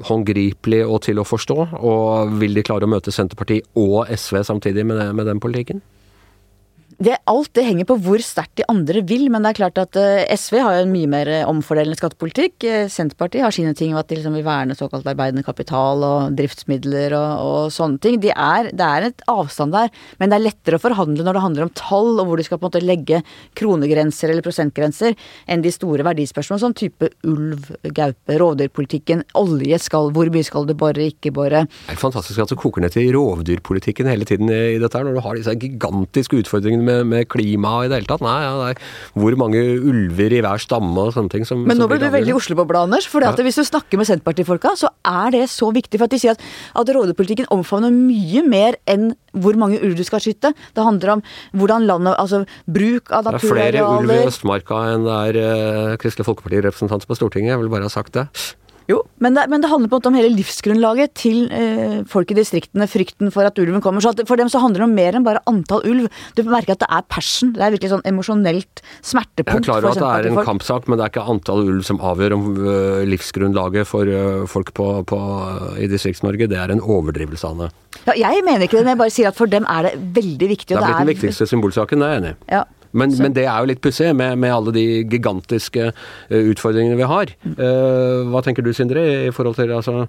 håndgripelig 0.08 0.82
og 0.88 1.02
til 1.06 1.20
å 1.22 1.26
forstå? 1.28 1.58
Og 1.80 2.36
vil 2.42 2.56
de 2.58 2.64
klare 2.66 2.88
å 2.88 2.92
møte 2.92 3.14
Senterpartiet 3.14 3.68
og 3.80 4.08
SV 4.12 4.42
samtidig 4.48 4.86
med, 4.88 5.00
det- 5.00 5.14
med 5.16 5.28
den 5.32 5.40
politikken? 5.44 5.82
Det, 7.02 7.16
alt 7.32 7.50
det 7.58 7.64
henger 7.66 7.88
på 7.90 7.96
hvor 8.06 8.22
sterkt 8.22 8.60
de 8.60 8.66
andre 8.70 9.02
vil, 9.10 9.24
men 9.34 9.42
det 9.42 9.52
er 9.52 9.58
klart 9.58 9.80
at 9.82 9.98
eh, 9.98 10.36
SV 10.38 10.60
har 10.62 10.76
jo 10.76 10.82
en 10.84 10.92
mye 10.94 11.10
mer 11.10 11.30
eh, 11.34 11.48
omfordelende 11.50 11.98
skattepolitikk. 11.98 12.62
Eh, 12.68 12.90
Senterpartiet 12.94 13.42
har 13.42 13.56
sine 13.56 13.72
ting 13.78 13.96
om 13.96 13.98
at 13.98 14.06
de 14.12 14.20
liksom 14.20 14.36
vil 14.38 14.46
verne 14.46 14.76
såkalt 14.78 15.08
arbeidende 15.10 15.42
kapital 15.42 16.06
og 16.06 16.36
driftsmidler 16.38 17.16
og, 17.18 17.32
og 17.42 17.74
sånne 17.74 17.98
ting. 18.04 18.20
De 18.22 18.30
er, 18.30 18.70
det 18.70 18.86
er 18.86 19.08
et 19.08 19.24
avstand 19.34 19.74
der, 19.74 19.90
men 20.22 20.30
det 20.30 20.38
er 20.38 20.44
lettere 20.44 20.78
å 20.78 20.84
forhandle 20.84 21.26
når 21.26 21.40
det 21.40 21.44
handler 21.48 21.66
om 21.66 21.72
tall 21.80 22.22
og 22.22 22.30
hvor 22.30 22.38
de 22.38 22.46
skal 22.46 22.62
på 22.62 22.68
en 22.68 22.70
måte 22.70 22.84
legge 22.86 23.24
kronegrenser 23.58 24.36
eller 24.36 24.46
prosentgrenser, 24.46 25.18
enn 25.50 25.66
de 25.66 25.74
store 25.74 26.06
verdispørsmålene 26.06 26.66
som 26.68 26.78
type 26.78 27.10
ulv, 27.26 27.66
gaupe, 27.98 28.38
rovdyrpolitikken, 28.44 29.26
olje 29.42 29.82
skal 29.82 30.14
Hvor 30.14 30.30
mye 30.30 30.46
skal 30.46 30.70
du 30.70 30.76
bore, 30.78 31.10
ikke 31.10 31.34
bore? 31.34 31.66
Det 31.66 31.96
er 31.96 31.98
fantastisk 31.98 32.46
at 32.46 32.54
det 32.54 32.62
koker 32.62 32.86
ned 32.86 32.94
til 32.94 33.10
rovdyrpolitikken 33.18 34.14
hele 34.14 34.30
tiden 34.30 34.54
i 34.54 34.78
dette 34.78 35.02
her, 35.02 35.10
når 35.10 35.18
du 35.18 35.26
har 35.26 35.42
disse 35.42 35.58
gigantiske 35.58 36.44
utfordringene 36.44 36.86
med, 36.86 36.91
med 37.08 37.28
klima 37.32 37.74
i 37.86 37.90
det 37.92 38.02
hele 38.02 38.10
tatt. 38.10 38.24
Nei, 38.26 38.38
ja, 38.44 38.52
det 38.60 38.68
er 38.76 39.22
hvor 39.22 39.38
mange 39.40 39.62
ulver 39.62 40.36
i 40.38 40.42
hver 40.44 40.62
stamme 40.62 41.08
og 41.08 41.14
sånne 41.16 41.32
ting 41.34 41.48
som 41.48 41.64
Men 41.68 41.80
nå 41.82 41.88
ble 41.92 42.00
du 42.02 42.08
veldig. 42.12 42.36
Oslo-bobla, 42.38 42.86
Anders. 42.88 43.08
For 43.12 43.24
Ja. 43.24 43.32
hvis 43.32 43.60
du 43.60 43.64
snakker 43.68 43.98
med 43.98 44.08
Senterpartifolka, 44.10 44.76
så 44.78 44.90
er 45.06 45.32
det 45.32 45.46
så 45.50 45.72
viktig. 45.74 45.98
For 46.00 46.06
at 46.06 46.14
de 46.16 46.20
sier 46.22 46.32
at, 46.36 46.42
at 46.76 46.94
rovdyrpolitikken 46.96 47.50
omfavner 47.54 47.92
mye 47.94 48.44
mer 48.48 48.78
enn 48.88 49.12
hvor 49.34 49.56
mange 49.56 49.80
ulv 49.82 49.96
du 49.96 50.04
skal 50.04 50.20
skyte. 50.24 50.54
Det 50.76 50.84
handler 50.84 51.18
om 51.18 51.22
hvordan 51.56 51.86
landet 51.88 52.18
Altså 52.20 52.44
bruk 52.68 53.12
av 53.16 53.26
naturarealer 53.26 53.72
Det 53.72 53.80
er 53.80 53.86
flere 53.88 54.00
ulv 54.02 54.12
i. 54.12 54.28
Østmarka 54.28 54.80
enn 54.94 55.06
det 55.08 55.20
er 55.22 55.92
uh, 55.92 55.98
Kristelig 56.02 56.28
Folkeparti-representant 56.28 57.08
på 57.08 57.16
Stortinget. 57.18 57.54
Jeg 57.56 57.62
vil 57.64 57.72
bare 57.72 57.88
ha 57.88 57.94
sagt 57.94 58.14
det. 58.18 58.28
Jo, 58.92 59.00
men 59.24 59.38
det, 59.38 59.46
men 59.52 59.64
det 59.64 59.70
handler 59.72 59.90
på 59.92 59.96
en 59.98 60.02
måte 60.02 60.10
om 60.12 60.18
hele 60.18 60.32
livsgrunnlaget 60.34 61.14
til 61.20 61.46
eh, 61.56 62.02
folk 62.10 62.34
i 62.34 62.38
distriktene. 62.38 62.88
Frykten 62.92 63.32
for 63.34 63.48
at 63.48 63.60
ulven 63.62 63.84
kommer. 63.84 64.04
Så 64.04 64.12
at 64.12 64.24
for 64.28 64.40
dem 64.40 64.50
så 64.52 64.62
handler 64.64 64.84
det 64.84 64.88
om 64.90 64.96
mer 64.98 65.18
enn 65.18 65.28
bare 65.28 65.44
antall 65.50 65.86
ulv. 65.88 66.10
Du 66.36 66.44
merker 66.50 66.76
at 66.76 66.84
det 66.84 66.90
er 66.92 67.06
passion. 67.12 67.54
Det 67.56 67.64
er 67.64 67.76
virkelig 67.76 67.94
sånn 67.94 68.04
emosjonelt 68.12 68.82
Jeg 68.82 69.12
smertepunkt 69.12 69.64
er 69.64 69.70
klar 69.70 69.86
over 69.86 69.94
at 69.96 70.02
det 70.02 70.32
er 70.32 70.32
en 70.32 70.50
kampsak, 70.50 70.90
men 70.90 71.00
det 71.00 71.06
er 71.06 71.14
ikke 71.14 71.28
antall 71.36 71.64
ulv 71.68 71.86
som 71.88 72.02
avgjør 72.12 72.36
om 72.38 72.50
øh, 72.58 73.00
livsgrunnlaget 73.12 73.88
for 73.90 74.10
øh, 74.10 74.44
folk 74.52 74.74
på, 74.78 74.90
på, 75.08 75.22
i 75.80 75.88
Distrikts-Norge. 75.92 76.50
Det 76.52 76.60
er 76.60 76.76
en 76.76 76.84
overdrivelse, 76.84 77.48
Anne. 77.48 77.72
Ja, 78.08 78.16
jeg 78.18 78.44
mener 78.48 78.66
ikke 78.66 78.80
det, 78.80 78.86
men 78.86 78.96
jeg 78.96 79.04
bare 79.06 79.14
sier 79.14 79.32
at 79.32 79.38
for 79.38 79.52
dem 79.52 79.68
er 79.70 79.90
det 79.90 79.96
veldig 80.20 80.52
viktig. 80.56 80.74
Det 80.74 80.80
er 80.80 80.88
blitt 80.88 81.04
den 81.06 81.14
viktigste 81.16 81.48
symbolsaken, 81.50 82.02
det 82.02 82.08
er 82.10 82.16
jeg 82.16 82.24
enig 82.24 82.36
i. 82.36 82.40
Ja. 82.58 82.66
Men, 82.98 83.14
men 83.22 83.36
det 83.36 83.46
er 83.48 83.62
jo 83.62 83.70
litt 83.70 83.82
pussig 83.84 84.12
med, 84.18 84.38
med 84.42 84.54
alle 84.54 84.74
de 84.76 84.86
gigantiske 85.10 85.90
øh, 85.92 86.50
utfordringene 86.52 86.98
vi 87.00 87.10
har. 87.10 87.34
Eh, 87.52 88.32
hva 88.32 88.42
tenker 88.46 88.66
du, 88.66 88.72
Sindre, 88.76 89.04
i 89.28 89.34
forhold 89.36 89.60
til 89.60 89.74
altså, 89.76 90.06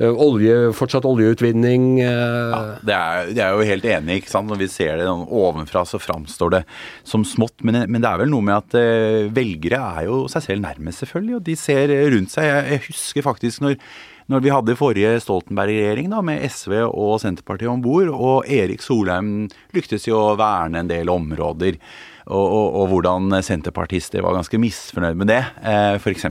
øh, 0.00 0.22
olje, 0.26 0.56
fortsatt 0.76 1.06
oljeutvinning? 1.08 2.00
Uh... 2.00 2.54
Ja, 2.54 2.62
det 2.80 2.96
er, 2.96 3.34
er 3.48 3.58
jo 3.58 3.68
helt 3.68 3.86
enig. 3.88 4.22
ikke 4.22 4.34
sant? 4.34 4.50
Når 4.50 4.62
vi 4.64 4.70
ser 4.72 4.98
det 5.00 5.08
sånn 5.08 5.26
ovenfra, 5.28 5.84
så 5.88 6.02
framstår 6.02 6.58
det 6.58 6.64
som 7.06 7.26
smått. 7.28 7.60
Men, 7.66 7.84
men 7.88 8.02
det 8.02 8.10
er 8.10 8.24
vel 8.24 8.32
noe 8.32 8.44
med 8.44 8.58
at 8.58 8.78
uh, 8.78 9.30
velgere 9.34 9.82
er 10.00 10.10
jo 10.10 10.24
seg 10.32 10.48
selv 10.48 10.66
nærmest, 10.66 11.04
selvfølgelig. 11.04 11.38
Og 11.38 11.46
de 11.46 11.58
ser 11.58 11.94
rundt 12.14 12.34
seg. 12.34 12.50
Jeg, 12.50 12.66
jeg 12.74 12.84
husker 12.90 13.30
faktisk 13.32 13.64
når 13.64 13.78
når 14.32 14.40
vi 14.40 14.52
hadde 14.52 14.76
forrige 14.78 15.18
Stoltenberg-regjering 15.20 16.08
da, 16.12 16.22
med 16.24 16.44
SV 16.48 16.78
og 16.86 17.18
Senterpartiet 17.20 17.68
om 17.68 17.82
bord, 17.84 18.08
og 18.08 18.48
Erik 18.48 18.80
Solheim 18.84 19.50
lyktes 19.76 20.08
i 20.08 20.14
å 20.16 20.32
verne 20.40 20.80
en 20.80 20.88
del 20.88 21.12
områder, 21.12 21.76
og, 22.26 22.44
og, 22.44 22.76
og 22.80 22.86
hvordan 22.92 23.34
senterpartister 23.44 24.22
var 24.24 24.36
ganske 24.38 24.58
misfornøyd 24.60 25.18
med 25.20 25.28
det, 25.28 25.40
eh, 25.62 25.96
f.eks. 26.00 26.24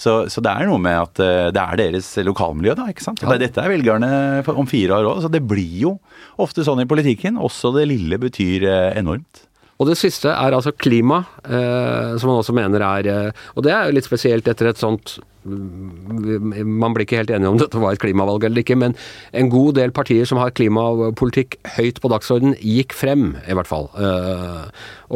Så, 0.00 0.14
så 0.32 0.42
det 0.42 0.50
er 0.54 0.66
noe 0.70 0.80
med 0.82 0.96
at 0.98 1.20
eh, 1.22 1.50
det 1.54 1.62
er 1.62 1.76
deres 1.84 2.08
lokalmiljø, 2.26 2.74
da. 2.80 2.88
ikke 2.90 3.04
sant? 3.06 3.22
Og 3.22 3.30
det- 3.34 3.50
Dette 3.50 3.62
er 3.62 3.70
velgerne 3.72 4.10
om 4.54 4.66
fire 4.66 4.98
år 4.98 5.06
òg, 5.12 5.22
så 5.22 5.30
det 5.30 5.44
blir 5.46 5.76
jo 5.84 5.94
ofte 6.38 6.64
sånn 6.66 6.82
i 6.82 6.88
politikken. 6.90 7.38
Også 7.38 7.70
det 7.76 7.86
lille 7.90 8.18
betyr 8.18 8.66
eh, 8.66 8.98
enormt. 8.98 9.46
Og 9.80 9.86
det 9.88 9.94
siste 9.96 10.28
er 10.28 10.52
altså 10.52 10.74
klima, 10.76 11.22
eh, 11.46 12.16
som 12.20 12.28
man 12.28 12.42
også 12.42 12.52
mener 12.52 12.82
er 12.84 13.06
eh, 13.08 13.30
Og 13.56 13.62
det 13.64 13.72
er 13.72 13.86
jo 13.88 13.94
litt 13.96 14.04
spesielt 14.04 14.44
etter 14.50 14.68
et 14.68 14.76
sånt 14.82 15.14
Man 15.44 16.92
blir 16.92 17.06
ikke 17.06 17.20
helt 17.22 17.32
enige 17.32 17.48
om 17.48 17.60
dette 17.60 17.80
var 17.80 17.96
et 17.96 18.02
klimavalg 18.02 18.44
eller 18.44 18.60
ikke, 18.60 18.76
men 18.76 18.96
en 19.32 19.48
god 19.52 19.78
del 19.78 19.94
partier 19.96 20.28
som 20.28 20.40
har 20.42 20.52
klimapolitikk 20.56 21.56
høyt 21.78 22.00
på 22.02 22.10
dagsorden, 22.12 22.56
gikk 22.60 22.92
frem, 22.96 23.32
i 23.48 23.56
hvert 23.56 23.70
fall. 23.70 23.88
Eh, 23.96 24.66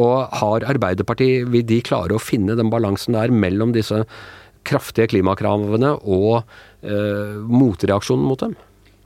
og 0.01 0.33
har 0.41 0.65
Arbeiderpartiet 0.73 1.51
Vil 1.53 1.65
de 1.67 1.77
klare 1.85 2.17
å 2.17 2.21
finne 2.21 2.57
den 2.57 2.71
balansen 2.73 3.17
der 3.17 3.33
mellom 3.33 3.75
disse 3.75 4.03
kraftige 4.65 5.11
klimakravene 5.13 5.93
og 6.01 6.41
eh, 6.81 7.37
motreaksjonen 7.45 8.25
mot 8.25 8.41
dem? 8.41 8.57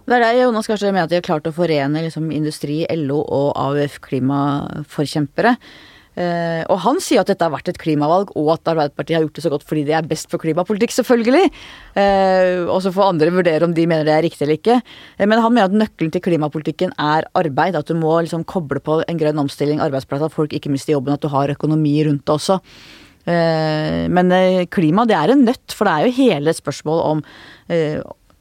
Det 0.10 0.18
er 0.18 0.24
der 0.24 0.40
Jonas 0.40 0.66
kanskje 0.66 0.90
mener 0.90 1.06
at 1.06 1.12
de 1.12 1.20
har 1.20 1.28
klart 1.28 1.46
å 1.46 1.54
forene 1.54 2.02
liksom, 2.02 2.32
industri, 2.34 2.82
LO 2.98 3.20
og 3.22 3.52
AUF 3.60 4.00
klimaforkjempere. 4.08 5.52
Eh, 5.54 5.99
og 6.20 6.80
han 6.84 6.98
sier 7.04 7.22
at 7.22 7.30
dette 7.32 7.46
har 7.46 7.54
vært 7.54 7.70
et 7.72 7.78
klimavalg, 7.80 8.34
og 8.36 8.50
at 8.56 8.68
Arbeiderpartiet 8.68 9.16
har 9.16 9.24
gjort 9.24 9.38
det 9.38 9.44
så 9.46 9.52
godt 9.54 9.66
fordi 9.68 9.86
det 9.88 9.96
er 9.96 10.08
best 10.10 10.28
for 10.32 10.42
klimapolitikk, 10.42 10.92
selvfølgelig. 10.98 11.50
Eh, 12.00 12.66
og 12.66 12.82
så 12.84 12.92
får 12.96 13.14
andre 13.14 13.32
vurdere 13.34 13.68
om 13.68 13.76
de 13.76 13.86
mener 13.88 14.08
det 14.08 14.16
er 14.16 14.26
riktig 14.28 14.46
eller 14.46 14.60
ikke. 14.60 14.80
Eh, 15.18 15.26
men 15.26 15.40
han 15.40 15.56
mener 15.56 15.70
at 15.70 15.78
nøkkelen 15.80 16.12
til 16.14 16.24
klimapolitikken 16.26 16.92
er 17.00 17.28
arbeid. 17.40 17.78
At 17.80 17.88
du 17.88 17.96
må 18.00 18.18
liksom 18.26 18.44
koble 18.50 18.84
på 18.84 19.00
en 19.06 19.22
grønn 19.22 19.44
omstilling, 19.46 19.82
arbeidsplass, 19.84 20.28
at 20.28 20.36
folk 20.36 20.56
ikke 20.56 20.72
mister 20.74 20.98
jobben, 20.98 21.16
at 21.16 21.24
du 21.24 21.32
har 21.32 21.56
økonomi 21.56 21.96
rundt 22.08 22.26
det 22.28 22.36
også. 22.36 22.60
Eh, 23.30 24.06
men 24.12 24.32
eh, 24.36 24.66
klima, 24.72 25.06
det 25.08 25.18
er 25.18 25.36
en 25.36 25.46
nøtt, 25.48 25.76
for 25.76 25.88
det 25.88 25.94
er 25.94 26.08
jo 26.08 26.18
hele 26.20 26.56
spørsmålet 26.56 27.14
om 27.14 27.24
eh, 27.72 28.00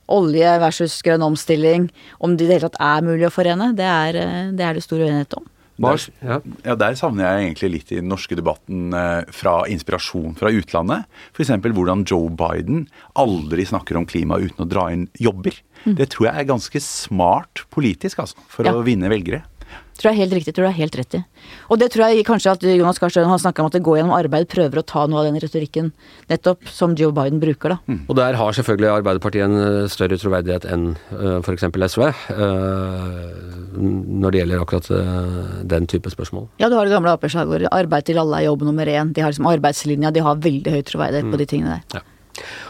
olje 0.08 0.54
versus 0.62 0.98
grønn 1.04 1.24
omstilling, 1.26 1.90
om 2.24 2.36
det 2.36 2.46
i 2.46 2.48
det 2.48 2.58
hele 2.58 2.70
tatt 2.70 2.82
er 2.88 3.06
mulig 3.06 3.28
å 3.28 3.34
forene, 3.34 3.72
det 3.76 3.86
er 3.86 4.18
eh, 4.22 4.50
det, 4.56 4.64
er 4.64 4.78
det 4.78 4.84
stor 4.86 5.02
uenighet 5.02 5.38
om. 5.38 5.46
Mars, 5.78 6.08
ja. 6.22 6.40
Ja, 6.64 6.74
Der 6.74 6.94
savner 6.98 7.24
jeg 7.38 7.44
egentlig 7.52 7.70
litt 7.70 7.92
i 7.92 8.00
den 8.00 8.08
norske 8.10 8.34
debatten 8.38 8.92
eh, 8.92 9.24
fra 9.30 9.60
inspirasjon 9.70 10.34
fra 10.38 10.50
utlandet. 10.50 11.04
F.eks. 11.36 11.52
hvordan 11.62 12.04
Joe 12.08 12.28
Biden 12.34 12.88
aldri 13.14 13.64
snakker 13.68 13.96
om 14.00 14.06
klima 14.10 14.40
uten 14.42 14.64
å 14.64 14.68
dra 14.68 14.88
inn 14.94 15.08
jobber. 15.18 15.54
Det 15.84 16.08
tror 16.10 16.26
jeg 16.30 16.34
er 16.42 16.48
ganske 16.50 16.80
smart 16.82 17.62
politisk, 17.70 18.18
altså, 18.24 18.36
for 18.50 18.66
Ja. 18.66 18.72
å 18.74 18.82
vinne 18.82 19.08
velgere. 19.08 19.44
Tror 19.98 20.12
jeg 20.12 20.14
er 20.14 20.22
helt 20.22 20.34
riktig, 20.36 20.52
tror 20.54 20.68
jeg 20.68 20.76
er 20.76 20.78
helt 20.84 20.96
rett 21.00 21.14
i. 21.18 21.20
Og 21.74 21.80
det 21.80 21.88
tror 21.90 22.04
jeg 22.06 22.26
kanskje 22.26 22.52
at 22.54 22.64
Jonas 22.70 23.00
Gahr 23.02 23.10
Støre 23.10 23.26
har 23.26 23.40
snakka 23.42 23.64
om 23.64 23.70
at 23.70 23.74
det 23.74 23.80
går 23.82 23.96
gjennom 23.98 24.14
arbeid, 24.14 24.46
prøver 24.50 24.78
å 24.78 24.84
ta 24.86 25.06
noe 25.10 25.24
av 25.24 25.26
den 25.26 25.40
retorikken 25.42 25.88
nettopp 26.30 26.70
som 26.70 26.94
Joe 26.98 27.10
Biden 27.16 27.40
bruker, 27.42 27.74
da. 27.74 27.96
Og 28.06 28.14
der 28.14 28.38
har 28.38 28.54
selvfølgelig 28.54 28.92
Arbeiderpartiet 28.92 29.48
en 29.48 29.58
eh, 29.58 29.88
større 29.90 30.18
troverdighet 30.22 30.68
enn 30.70 30.92
uh, 31.10 31.40
f.eks. 31.40 31.66
SV, 31.66 32.04
eh, 32.36 33.24
når 33.74 34.36
det 34.36 34.42
gjelder 34.44 34.62
akkurat 34.62 34.92
eh, 34.94 35.56
den 35.74 35.90
type 35.90 36.14
spørsmål. 36.14 36.46
Ja, 36.62 36.70
du 36.70 36.78
har 36.78 36.86
det 36.86 36.94
gamle 36.94 37.16
Ap-slagordet 37.18 37.72
'arbeid 37.74 38.06
til 38.06 38.22
alle 38.22 38.38
er 38.38 38.46
jobb 38.46 38.62
nummer 38.70 38.86
én'. 38.86 39.10
De 39.16 39.24
har 39.24 39.34
liksom 39.34 39.50
arbeidslinja, 39.50 40.14
de 40.14 40.22
har 40.22 40.38
veldig 40.46 40.78
høy 40.78 40.86
troverdighet 40.86 41.32
på 41.34 41.42
de 41.42 41.50
tingene 41.56 41.80
der. 41.80 41.98
Ja. 41.98 42.17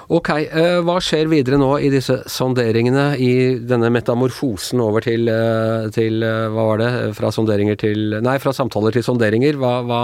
Ok, 0.09 0.31
eh, 0.33 0.79
hva 0.87 0.97
skjer 1.05 1.29
videre 1.29 1.59
nå 1.61 1.75
i 1.85 1.91
disse 1.93 2.23
sonderingene, 2.33 3.11
i 3.21 3.59
denne 3.61 3.91
metamorfosen 3.93 4.81
over 4.81 5.05
til, 5.05 5.29
eh, 5.29 5.91
til 5.93 6.25
eh, 6.25 6.49
hva 6.55 6.65
var 6.71 6.81
det, 6.81 6.91
fra 7.19 7.33
sonderinger 7.35 7.77
til 7.77 8.19
Nei, 8.25 8.39
fra 8.41 8.55
samtaler 8.57 8.97
til 8.97 9.05
sonderinger. 9.05 9.61
Hva, 9.61 9.79
hva 9.85 10.03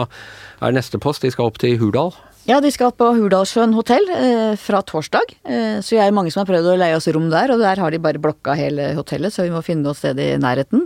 er 0.60 0.76
neste 0.76 1.00
post? 1.00 1.24
De 1.24 1.32
skal 1.32 1.48
opp 1.48 1.60
til 1.62 1.78
Hurdal? 1.80 2.12
Ja, 2.44 2.58
de 2.60 2.68
skal 2.68 2.92
på 2.92 3.06
Hurdalssjøen 3.16 3.72
hotell 3.72 4.04
eh, 4.12 4.52
fra 4.60 4.82
torsdag. 4.84 5.30
Eh, 5.48 5.78
så 5.80 5.96
jeg 5.96 6.04
er 6.04 6.12
mange 6.12 6.32
som 6.32 6.42
har 6.42 6.50
prøvd 6.50 6.74
å 6.74 6.76
leie 6.76 6.96
oss 6.98 7.08
rom 7.16 7.30
der, 7.32 7.54
og 7.54 7.62
der 7.62 7.80
har 7.80 7.94
de 7.94 8.02
bare 8.04 8.20
blokka 8.20 8.56
hele 8.58 8.90
hotellet, 8.98 9.32
så 9.32 9.46
vi 9.46 9.52
må 9.54 9.62
finne 9.64 9.86
noe 9.86 9.96
sted 9.96 10.20
i 10.20 10.34
nærheten. 10.36 10.84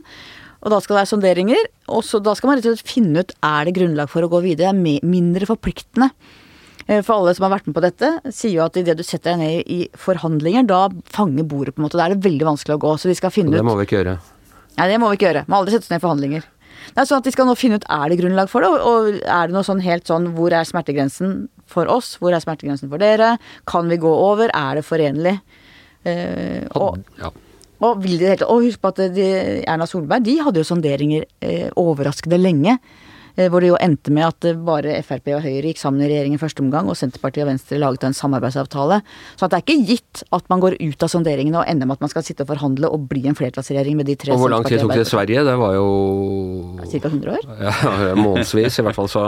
Og 0.62 0.71
da 0.71 0.79
skal 0.83 0.95
det 0.95 1.01
være 1.01 1.11
sonderinger, 1.11 1.67
og 1.91 2.05
så 2.07 2.21
da 2.23 2.37
skal 2.38 2.53
man 2.53 2.61
rett 2.61 2.69
og 2.71 2.79
slett 2.79 2.93
finne 2.95 3.25
ut 3.25 3.35
er 3.35 3.67
det 3.67 3.75
grunnlag 3.75 4.11
for 4.12 4.23
å 4.23 4.31
gå 4.31 4.43
videre. 4.47 4.71
Det 4.71 5.03
er 5.03 5.11
mindre 5.11 5.51
forpliktende. 5.51 6.12
Eh, 6.88 7.03
For 7.05 7.18
alle 7.18 7.35
som 7.37 7.44
har 7.44 7.59
vært 7.59 7.68
med 7.68 7.77
på 7.77 7.85
dette, 7.85 8.09
sier 8.33 8.57
jo 8.57 8.64
at 8.64 8.77
idet 8.81 8.96
du 8.96 9.05
setter 9.05 9.37
deg 9.37 9.38
ned 9.42 9.68
i 9.68 9.81
forhandlinger, 9.92 10.66
da 10.66 10.88
fanger 11.12 11.44
bordet, 11.48 11.74
på 11.77 11.83
en 11.83 11.88
måte. 11.88 11.98
Da 12.01 12.07
er 12.09 12.14
det 12.16 12.24
veldig 12.24 12.48
vanskelig 12.48 12.79
å 12.79 12.83
gå. 12.83 12.94
Så 12.98 13.11
de 13.11 13.16
skal 13.18 13.35
finne 13.35 13.53
ut 13.53 13.61
Det 13.61 13.66
må 13.66 13.77
vi 13.77 13.85
ikke 13.85 14.01
gjøre. 14.01 14.18
Nei, 14.79 14.87
det 14.88 15.01
må 15.03 15.11
vi 15.11 15.18
ikke 15.18 15.29
gjøre. 15.29 15.44
Må 15.51 15.59
aldri 15.61 15.74
sette 15.74 15.85
oss 15.88 15.92
ned 15.92 16.01
i 16.01 16.07
forhandlinger. 16.07 16.46
Det 16.88 17.03
er 17.03 17.09
sånn 17.11 17.20
at 17.20 17.24
De 17.24 17.33
skal 17.35 17.46
nå 17.48 17.57
finne 17.59 17.77
ut 17.77 17.85
er 17.90 18.09
det 18.09 18.18
grunnlag 18.20 18.48
for 18.48 18.62
det, 18.64 18.68
og- 18.70 19.20
er 19.20 19.46
det 19.46 19.53
noe 19.55 19.66
sånn 19.66 19.83
helt 19.83 20.05
sånn 20.07 20.33
hvor 20.35 20.53
er 20.53 20.64
smertegrensen 20.64 21.48
for 21.66 21.85
oss, 21.87 22.16
hvor 22.16 22.33
er 22.33 22.40
smertegrensen 22.40 22.88
for 22.88 22.96
dere, 22.98 23.38
kan 23.66 23.88
vi 23.88 23.98
gå 23.98 24.09
over, 24.09 24.48
er 24.55 24.77
det 24.77 24.85
forenlig? 24.87 25.40
Eh, 26.07 26.64
og, 26.74 27.05
Ja. 27.18 27.31
og 27.83 27.96
Og 27.98 28.62
husk 28.62 28.81
på 28.81 28.88
at 28.88 29.14
de, 29.14 29.64
Erna 29.66 29.85
Solberg 29.85 30.22
de 30.22 30.38
hadde 30.38 30.55
jo 30.55 30.62
sonderinger 30.64 31.24
eh, 31.42 31.68
overraskende 31.77 32.40
lenge. 32.40 32.79
Eh, 33.38 33.48
Hvor 33.48 33.62
det 33.62 33.70
jo 33.70 33.79
endte 33.81 34.12
med 34.14 34.27
at 34.27 34.48
eh, 34.48 34.59
bare 34.68 34.98
Frp 35.07 35.31
og 35.37 35.44
Høyre 35.44 35.70
gikk 35.70 35.81
sammen 35.81 36.03
i 36.03 36.11
regjering 36.11 36.37
i 36.37 36.40
første 36.40 36.64
omgang, 36.64 36.90
og 36.90 36.98
Senterpartiet 36.98 37.46
og 37.46 37.53
Venstre 37.53 37.81
laget 37.81 38.05
en 38.09 38.16
samarbeidsavtale. 38.16 39.01
Så 39.38 39.48
det 39.48 39.61
er 39.61 39.64
ikke 39.64 39.92
gitt 39.92 40.24
at 40.35 40.48
man 40.53 40.62
går 40.64 40.79
ut 40.83 41.07
av 41.07 41.12
sonderingene 41.12 41.62
og 41.62 41.70
ender 41.70 41.88
med 41.88 41.98
at 41.98 42.07
man 42.07 42.12
skal 42.12 42.27
sitte 42.27 42.44
og 42.44 42.53
forhandle 42.53 42.90
og 42.92 43.07
bli 43.11 43.24
en 43.31 43.38
flertallsregjering 43.38 43.98
med 43.98 44.11
de 44.11 44.18
tre 44.18 44.35
Og 44.35 44.42
hvor 44.42 44.53
lang 44.53 44.66
tid 44.66 44.83
tok 44.83 44.94
det 44.96 45.07
i 45.07 45.11
Sverige? 45.12 45.44
Det 45.46 45.57
var 45.61 45.77
jo 45.79 45.88
Ca. 46.88 47.09
100 47.09 47.37
år? 47.37 47.46
Ja, 47.59 48.14
månedsvis 48.18 48.79
i 48.81 48.85
hvert 48.87 48.96
fall, 48.96 49.11
så, 49.12 49.24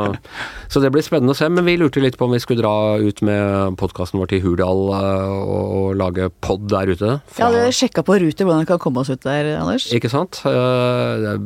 så 0.71 0.83
det 0.83 0.91
blir 0.95 1.05
spennende 1.07 1.35
å 1.35 1.39
se. 1.39 1.49
Men 1.53 1.67
vi 1.67 1.77
lurte 1.81 2.03
litt 2.03 2.19
på 2.19 2.27
om 2.27 2.35
vi 2.35 2.43
skulle 2.43 2.63
dra 2.65 2.99
ut 3.01 3.23
med 3.27 3.79
podkasten 3.81 4.21
vår 4.21 4.33
til 4.33 4.43
Hurdal 4.45 4.85
eh, 4.97 5.35
og, 5.41 5.65
og 5.81 5.99
lage 6.01 6.31
pod 6.45 6.67
der 6.73 6.91
ute. 6.91 7.17
Ja, 7.39 7.51
vi 7.55 7.67
sjekka 7.75 8.05
på 8.07 8.19
Ruter 8.21 8.47
hvordan 8.47 8.65
vi 8.65 8.71
kan 8.71 8.81
komme 8.83 9.03
oss 9.03 9.13
ut 9.13 9.23
der, 9.25 9.53
Anders. 9.61 9.89
Ikke 9.95 10.11
sant? 10.13 10.41
Uh, 10.45 11.37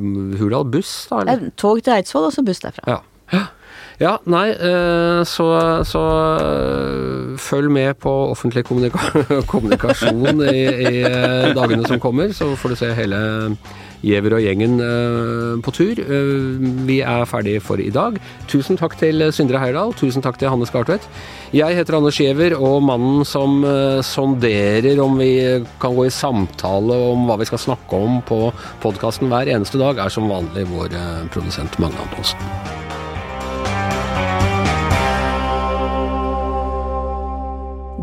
Hurdal 0.41 0.67
buss, 0.71 0.93
da? 1.11 1.23
Eller? 1.23 1.49
er 1.49 1.59
Tog 1.61 1.83
til 1.85 1.97
Eidsvoll 1.97 2.29
og 2.29 2.35
så 2.35 2.45
buss 2.47 2.54
derfra. 2.61 3.03
Ja. 3.31 3.49
Ja, 4.03 4.17
nei, 4.27 4.49
eh, 4.51 5.23
så, 5.29 5.47
så 5.87 6.03
eh, 6.43 7.35
følg 7.39 7.71
med 7.71 7.95
på 8.03 8.11
offentlig 8.33 8.65
kommunika 8.67 8.99
kommunikasjon 9.53 10.43
i, 10.49 10.65
i 10.67 11.03
eh, 11.07 11.53
dagene 11.55 11.87
som 11.87 12.03
kommer, 12.03 12.35
så 12.35 12.57
får 12.59 12.75
du 12.75 12.81
se 12.83 12.91
hele 12.99 13.21
Giæver 14.05 14.35
og 14.37 14.43
gjengen 14.45 14.75
på 15.65 15.73
tur. 15.73 15.97
Vi 16.85 16.99
er 17.01 17.23
ferdige 17.25 17.63
for 17.65 17.81
i 17.81 17.89
dag. 17.89 18.19
Tusen 18.53 18.77
takk 18.77 18.99
til 19.01 19.25
Sindre 19.33 19.63
Heyerdahl, 19.63 19.95
tusen 19.97 20.21
takk 20.21 20.37
til 20.37 20.53
Hanne 20.53 20.69
Skartvedt. 20.69 21.09
Jeg 21.57 21.79
heter 21.79 21.97
Anders 21.97 22.21
Giæver, 22.21 22.53
og 22.59 22.85
mannen 22.85 23.25
som 23.25 23.65
sonderer 24.05 25.01
om 25.01 25.17
vi 25.17 25.33
kan 25.81 25.97
gå 25.97 26.05
i 26.05 26.13
samtale 26.13 27.01
om 27.15 27.25
hva 27.31 27.41
vi 27.41 27.49
skal 27.49 27.65
snakke 27.65 28.05
om 28.11 28.21
på 28.29 28.45
podkasten 28.85 29.33
hver 29.33 29.49
eneste 29.57 29.81
dag, 29.81 29.97
er 29.97 30.13
som 30.13 30.29
vanlig 30.29 30.69
vår 30.69 31.01
produsent 31.33 31.81
Magne 31.81 32.05
Antonsen. 32.05 32.84